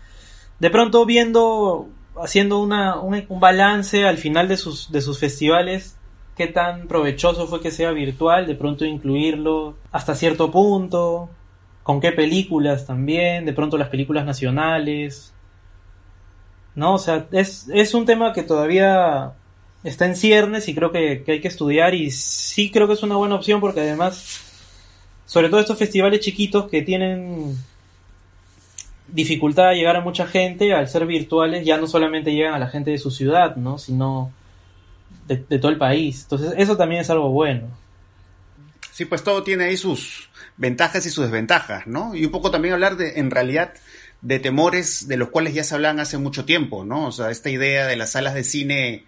De 0.59 0.71
pronto 0.71 1.07
viendo, 1.07 1.89
haciendo 2.23 2.59
una, 2.59 3.01
un, 3.01 3.41
balance 3.41 4.05
al 4.05 4.19
final 4.19 4.49
de 4.49 4.57
sus, 4.57 4.91
de 4.91 5.01
sus 5.01 5.19
festivales, 5.19 5.97
qué 6.37 6.47
tan 6.47 6.89
provechoso 6.89 7.47
fue 7.47 7.61
que 7.61 7.71
sea 7.71 7.91
virtual, 7.93 8.47
de 8.47 8.55
pronto 8.55 8.85
incluirlo 8.85 9.77
hasta 9.93 10.15
cierto 10.15 10.51
punto, 10.51 11.31
con 11.83 12.01
qué 12.01 12.13
películas 12.13 12.87
también, 12.87 13.45
de 13.45 13.53
pronto 13.53 13.79
las 13.79 13.89
películas 13.89 14.25
nacionales, 14.25 15.35
¿no? 16.75 16.95
O 16.95 16.99
sea, 16.99 17.27
es, 17.33 17.69
es 17.73 17.95
un 17.95 18.07
tema 18.07 18.33
que 18.33 18.43
todavía 18.43 19.35
está 19.83 20.07
en 20.07 20.17
ciernes 20.17 20.69
y 20.69 20.75
creo 20.75 20.93
que, 20.93 21.23
que 21.25 21.33
hay 21.33 21.41
que 21.41 21.49
estudiar 21.49 21.95
y 21.95 22.11
sí 22.11 22.71
creo 22.71 22.87
que 22.87 22.95
es 22.95 23.03
una 23.03 23.17
buena 23.17 23.35
opción 23.35 23.61
porque 23.61 23.81
además, 23.81 24.41
sobre 25.25 25.49
todo 25.49 25.61
estos 25.61 25.79
festivales 25.79 26.21
chiquitos 26.21 26.69
que 26.69 26.83
tienen 26.83 27.57
dificultad 29.13 29.73
llegar 29.73 29.97
a 29.97 30.01
mucha 30.01 30.27
gente, 30.27 30.73
al 30.73 30.89
ser 30.89 31.07
virtuales 31.07 31.65
ya 31.65 31.77
no 31.77 31.87
solamente 31.87 32.33
llegan 32.33 32.55
a 32.55 32.59
la 32.59 32.69
gente 32.69 32.91
de 32.91 32.99
su 32.99 33.11
ciudad, 33.11 33.57
¿no? 33.57 33.79
Sino 33.79 34.33
de, 35.27 35.45
de 35.49 35.59
todo 35.59 35.71
el 35.71 35.79
país. 35.79 36.23
Entonces 36.23 36.55
eso 36.57 36.77
también 36.77 37.03
es 37.03 37.11
algo 37.11 37.31
bueno. 37.31 37.69
Sí, 38.93 39.05
pues 39.05 39.23
todo 39.25 39.43
tiene 39.43 39.65
ahí 39.65 39.77
sus 39.77 40.29
ventajas 40.57 41.07
y 41.07 41.11
sus 41.11 41.25
desventajas, 41.25 41.87
¿no? 41.87 42.15
Y 42.15 42.27
un 42.27 42.31
poco 42.31 42.51
también 42.51 42.75
hablar 42.75 42.97
de, 42.97 43.19
en 43.19 43.31
realidad, 43.31 43.73
de 44.21 44.39
temores 44.39 45.09
de 45.09 45.17
los 45.17 45.31
cuales 45.31 45.55
ya 45.55 45.65
se 45.65 45.75
hablan 45.75 46.01
hace 46.01 46.19
mucho 46.19 46.45
tiempo, 46.45 46.85
¿no? 46.85 47.07
O 47.07 47.13
sea, 47.13 47.31
esta 47.31 47.51
idea 47.51 47.87
de 47.87 47.97
las 47.97 48.13
salas 48.13 48.35
de 48.35 48.45
cine 48.45 49.07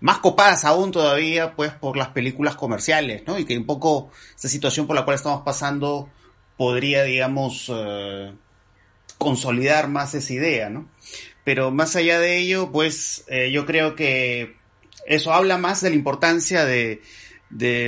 más 0.00 0.18
copadas 0.18 0.64
aún 0.64 0.92
todavía, 0.92 1.56
pues, 1.56 1.72
por 1.72 1.96
las 1.96 2.08
películas 2.08 2.54
comerciales, 2.54 3.24
¿no? 3.26 3.38
Y 3.38 3.44
que 3.44 3.58
un 3.58 3.66
poco 3.66 4.10
esta 4.36 4.48
situación 4.48 4.86
por 4.86 4.94
la 4.94 5.04
cual 5.04 5.16
estamos 5.16 5.42
pasando 5.42 6.08
podría, 6.56 7.02
digamos, 7.02 7.70
eh, 7.74 8.32
consolidar 9.18 9.88
más 9.88 10.14
esa 10.14 10.32
idea, 10.32 10.70
¿no? 10.70 10.88
Pero 11.44 11.70
más 11.70 11.96
allá 11.96 12.20
de 12.20 12.38
ello, 12.38 12.70
pues, 12.72 13.24
eh, 13.28 13.50
yo 13.52 13.66
creo 13.66 13.94
que 13.94 14.56
eso 15.06 15.32
habla 15.32 15.58
más 15.58 15.80
de 15.80 15.90
la 15.90 15.96
importancia 15.96 16.64
de, 16.64 17.02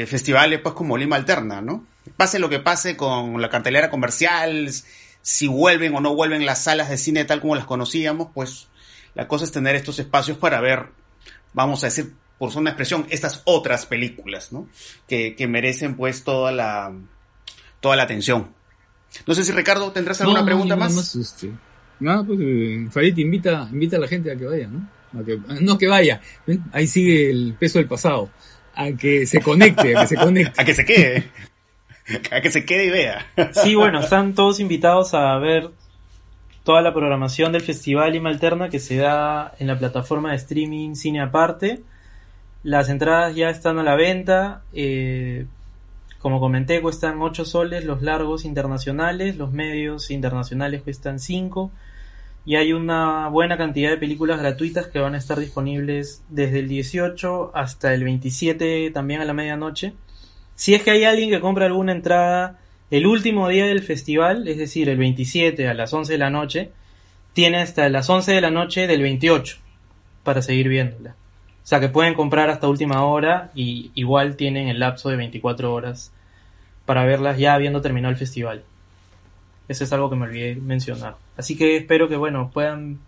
festivales 0.08 0.60
pues 0.60 0.74
como 0.74 0.96
Lima 0.96 1.16
Alterna, 1.16 1.60
¿no? 1.60 1.86
Pase 2.16 2.38
lo 2.38 2.48
que 2.48 2.58
pase 2.58 2.96
con 2.96 3.40
la 3.40 3.50
cartelera 3.50 3.90
comercial, 3.90 4.70
si 5.20 5.46
vuelven 5.46 5.94
o 5.94 6.00
no 6.00 6.14
vuelven 6.14 6.46
las 6.46 6.64
salas 6.64 6.88
de 6.88 6.96
cine 6.96 7.26
tal 7.26 7.42
como 7.42 7.54
las 7.54 7.66
conocíamos, 7.66 8.28
pues 8.34 8.68
la 9.14 9.28
cosa 9.28 9.44
es 9.44 9.52
tener 9.52 9.76
estos 9.76 9.98
espacios 9.98 10.38
para 10.38 10.60
ver, 10.60 10.86
vamos 11.52 11.84
a 11.84 11.88
decir, 11.88 12.14
por 12.38 12.56
una 12.56 12.70
expresión, 12.70 13.06
estas 13.10 13.42
otras 13.44 13.84
películas, 13.84 14.50
¿no? 14.50 14.66
Que, 15.06 15.36
que 15.36 15.46
merecen 15.46 15.94
pues 15.94 16.24
toda 16.24 16.52
la, 16.52 16.90
toda 17.80 17.96
la 17.96 18.04
atención. 18.04 18.54
No 19.26 19.34
sé 19.34 19.44
si 19.44 19.52
Ricardo 19.52 19.90
tendrás 19.92 20.20
alguna 20.20 20.40
No, 20.40 20.44
no, 20.44 20.46
pregunta 20.46 20.76
más. 20.76 21.14
este, 21.16 21.50
nada, 22.00 22.22
pues 22.24 22.38
eh, 22.42 22.86
Farid 22.90 23.16
invita, 23.18 23.68
invita 23.72 23.96
a 23.96 24.00
la 24.00 24.08
gente 24.08 24.30
a 24.32 24.36
que 24.36 24.44
vaya, 24.46 24.68
¿no? 24.68 24.88
A 25.20 25.24
que, 25.24 25.38
no 25.60 25.76
que 25.78 25.88
vaya, 25.88 26.20
¿ven? 26.46 26.62
ahí 26.72 26.86
sigue 26.86 27.30
el 27.30 27.54
peso 27.58 27.78
del 27.78 27.88
pasado. 27.88 28.30
A 28.74 28.92
que 28.92 29.26
se 29.26 29.40
conecte, 29.40 29.96
a 29.96 30.02
que 30.02 30.06
se 30.08 30.16
conecte. 30.16 30.52
A 30.60 30.64
que 30.64 30.74
se 30.74 30.84
quede. 30.84 31.28
a 32.30 32.40
que 32.40 32.50
se 32.50 32.64
quede 32.64 32.86
y 32.86 32.90
vea. 32.90 33.26
Sí, 33.52 33.74
bueno, 33.74 34.00
están 34.00 34.34
todos 34.34 34.58
invitados 34.60 35.12
a 35.14 35.36
ver 35.38 35.70
toda 36.64 36.80
la 36.82 36.92
programación 36.94 37.52
del 37.52 37.62
Festival 37.62 38.12
Lima 38.12 38.30
Alterna 38.30 38.68
que 38.68 38.78
se 38.78 38.96
da 38.96 39.54
en 39.58 39.66
la 39.66 39.78
plataforma 39.78 40.30
de 40.30 40.36
streaming 40.36 40.94
Cine 40.94 41.20
Aparte. 41.20 41.82
Las 42.62 42.88
entradas 42.88 43.34
ya 43.34 43.50
están 43.50 43.78
a 43.78 43.82
la 43.82 43.96
venta. 43.96 44.62
eh, 44.72 45.46
como 46.20 46.38
comenté, 46.38 46.82
cuestan 46.82 47.20
8 47.20 47.46
soles 47.46 47.86
los 47.86 48.02
largos 48.02 48.44
internacionales, 48.44 49.36
los 49.36 49.52
medios 49.52 50.10
internacionales 50.10 50.82
cuestan 50.82 51.18
5. 51.18 51.72
Y 52.44 52.56
hay 52.56 52.74
una 52.74 53.28
buena 53.28 53.56
cantidad 53.56 53.90
de 53.90 53.96
películas 53.96 54.38
gratuitas 54.38 54.86
que 54.86 54.98
van 54.98 55.14
a 55.14 55.18
estar 55.18 55.38
disponibles 55.40 56.22
desde 56.28 56.58
el 56.58 56.68
18 56.68 57.52
hasta 57.54 57.94
el 57.94 58.04
27 58.04 58.90
también 58.90 59.22
a 59.22 59.24
la 59.24 59.32
medianoche. 59.32 59.94
Si 60.54 60.74
es 60.74 60.82
que 60.82 60.90
hay 60.90 61.04
alguien 61.04 61.30
que 61.30 61.40
compra 61.40 61.66
alguna 61.66 61.92
entrada 61.92 62.58
el 62.90 63.06
último 63.06 63.48
día 63.48 63.64
del 63.64 63.82
festival, 63.82 64.46
es 64.46 64.58
decir, 64.58 64.90
el 64.90 64.98
27 64.98 65.68
a 65.68 65.74
las 65.74 65.92
11 65.94 66.12
de 66.12 66.18
la 66.18 66.28
noche, 66.28 66.70
tiene 67.32 67.62
hasta 67.62 67.88
las 67.88 68.10
11 68.10 68.32
de 68.32 68.40
la 68.42 68.50
noche 68.50 68.86
del 68.86 69.00
28 69.00 69.56
para 70.22 70.42
seguir 70.42 70.68
viéndola. 70.68 71.16
O 71.62 71.66
sea 71.70 71.80
que 71.80 71.88
pueden 71.88 72.14
comprar 72.14 72.50
hasta 72.50 72.68
última 72.68 73.04
hora 73.04 73.50
y 73.54 73.90
igual 73.94 74.36
tienen 74.36 74.68
el 74.68 74.80
lapso 74.80 75.08
de 75.08 75.16
24 75.16 75.72
horas 75.72 76.12
para 76.86 77.04
verlas 77.04 77.38
ya 77.38 77.54
habiendo 77.54 77.80
terminado 77.80 78.10
el 78.10 78.18
festival. 78.18 78.64
Eso 79.68 79.84
es 79.84 79.92
algo 79.92 80.10
que 80.10 80.16
me 80.16 80.24
olvidé 80.24 80.56
mencionar. 80.56 81.16
Así 81.36 81.56
que 81.56 81.76
espero 81.76 82.08
que 82.08 82.16
bueno 82.16 82.50
puedan 82.52 82.98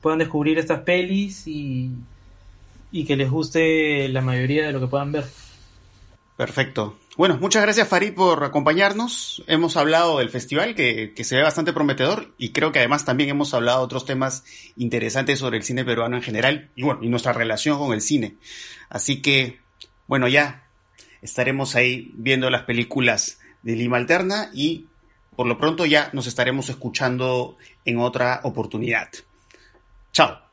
puedan 0.00 0.18
descubrir 0.18 0.58
estas 0.58 0.80
pelis 0.80 1.48
y, 1.48 1.90
y 2.92 3.04
que 3.04 3.16
les 3.16 3.28
guste 3.28 4.08
la 4.08 4.20
mayoría 4.20 4.66
de 4.66 4.72
lo 4.72 4.78
que 4.78 4.86
puedan 4.86 5.10
ver. 5.10 5.24
Perfecto. 6.36 6.98
Bueno, 7.16 7.38
muchas 7.40 7.62
gracias 7.62 7.88
Farid 7.88 8.12
por 8.12 8.44
acompañarnos. 8.44 9.42
Hemos 9.46 9.78
hablado 9.78 10.18
del 10.18 10.28
festival 10.28 10.74
que, 10.74 11.14
que, 11.14 11.24
se 11.24 11.36
ve 11.36 11.42
bastante 11.42 11.72
prometedor 11.72 12.34
y 12.36 12.50
creo 12.50 12.72
que 12.72 12.78
además 12.78 13.06
también 13.06 13.30
hemos 13.30 13.54
hablado 13.54 13.78
de 13.78 13.84
otros 13.86 14.04
temas 14.04 14.44
interesantes 14.76 15.38
sobre 15.38 15.56
el 15.56 15.64
cine 15.64 15.84
peruano 15.84 16.16
en 16.16 16.22
general 16.22 16.70
y 16.76 16.82
bueno, 16.82 17.02
y 17.02 17.08
nuestra 17.08 17.32
relación 17.32 17.78
con 17.78 17.94
el 17.94 18.02
cine. 18.02 18.36
Así 18.90 19.22
que, 19.22 19.60
bueno, 20.06 20.28
ya 20.28 20.64
estaremos 21.22 21.74
ahí 21.74 22.12
viendo 22.14 22.50
las 22.50 22.64
películas 22.64 23.38
de 23.62 23.76
Lima 23.76 23.96
Alterna 23.96 24.50
y 24.52 24.86
por 25.34 25.46
lo 25.46 25.56
pronto 25.56 25.86
ya 25.86 26.10
nos 26.12 26.26
estaremos 26.26 26.68
escuchando 26.68 27.56
en 27.86 27.98
otra 27.98 28.40
oportunidad. 28.44 29.08
Chao. 30.12 30.45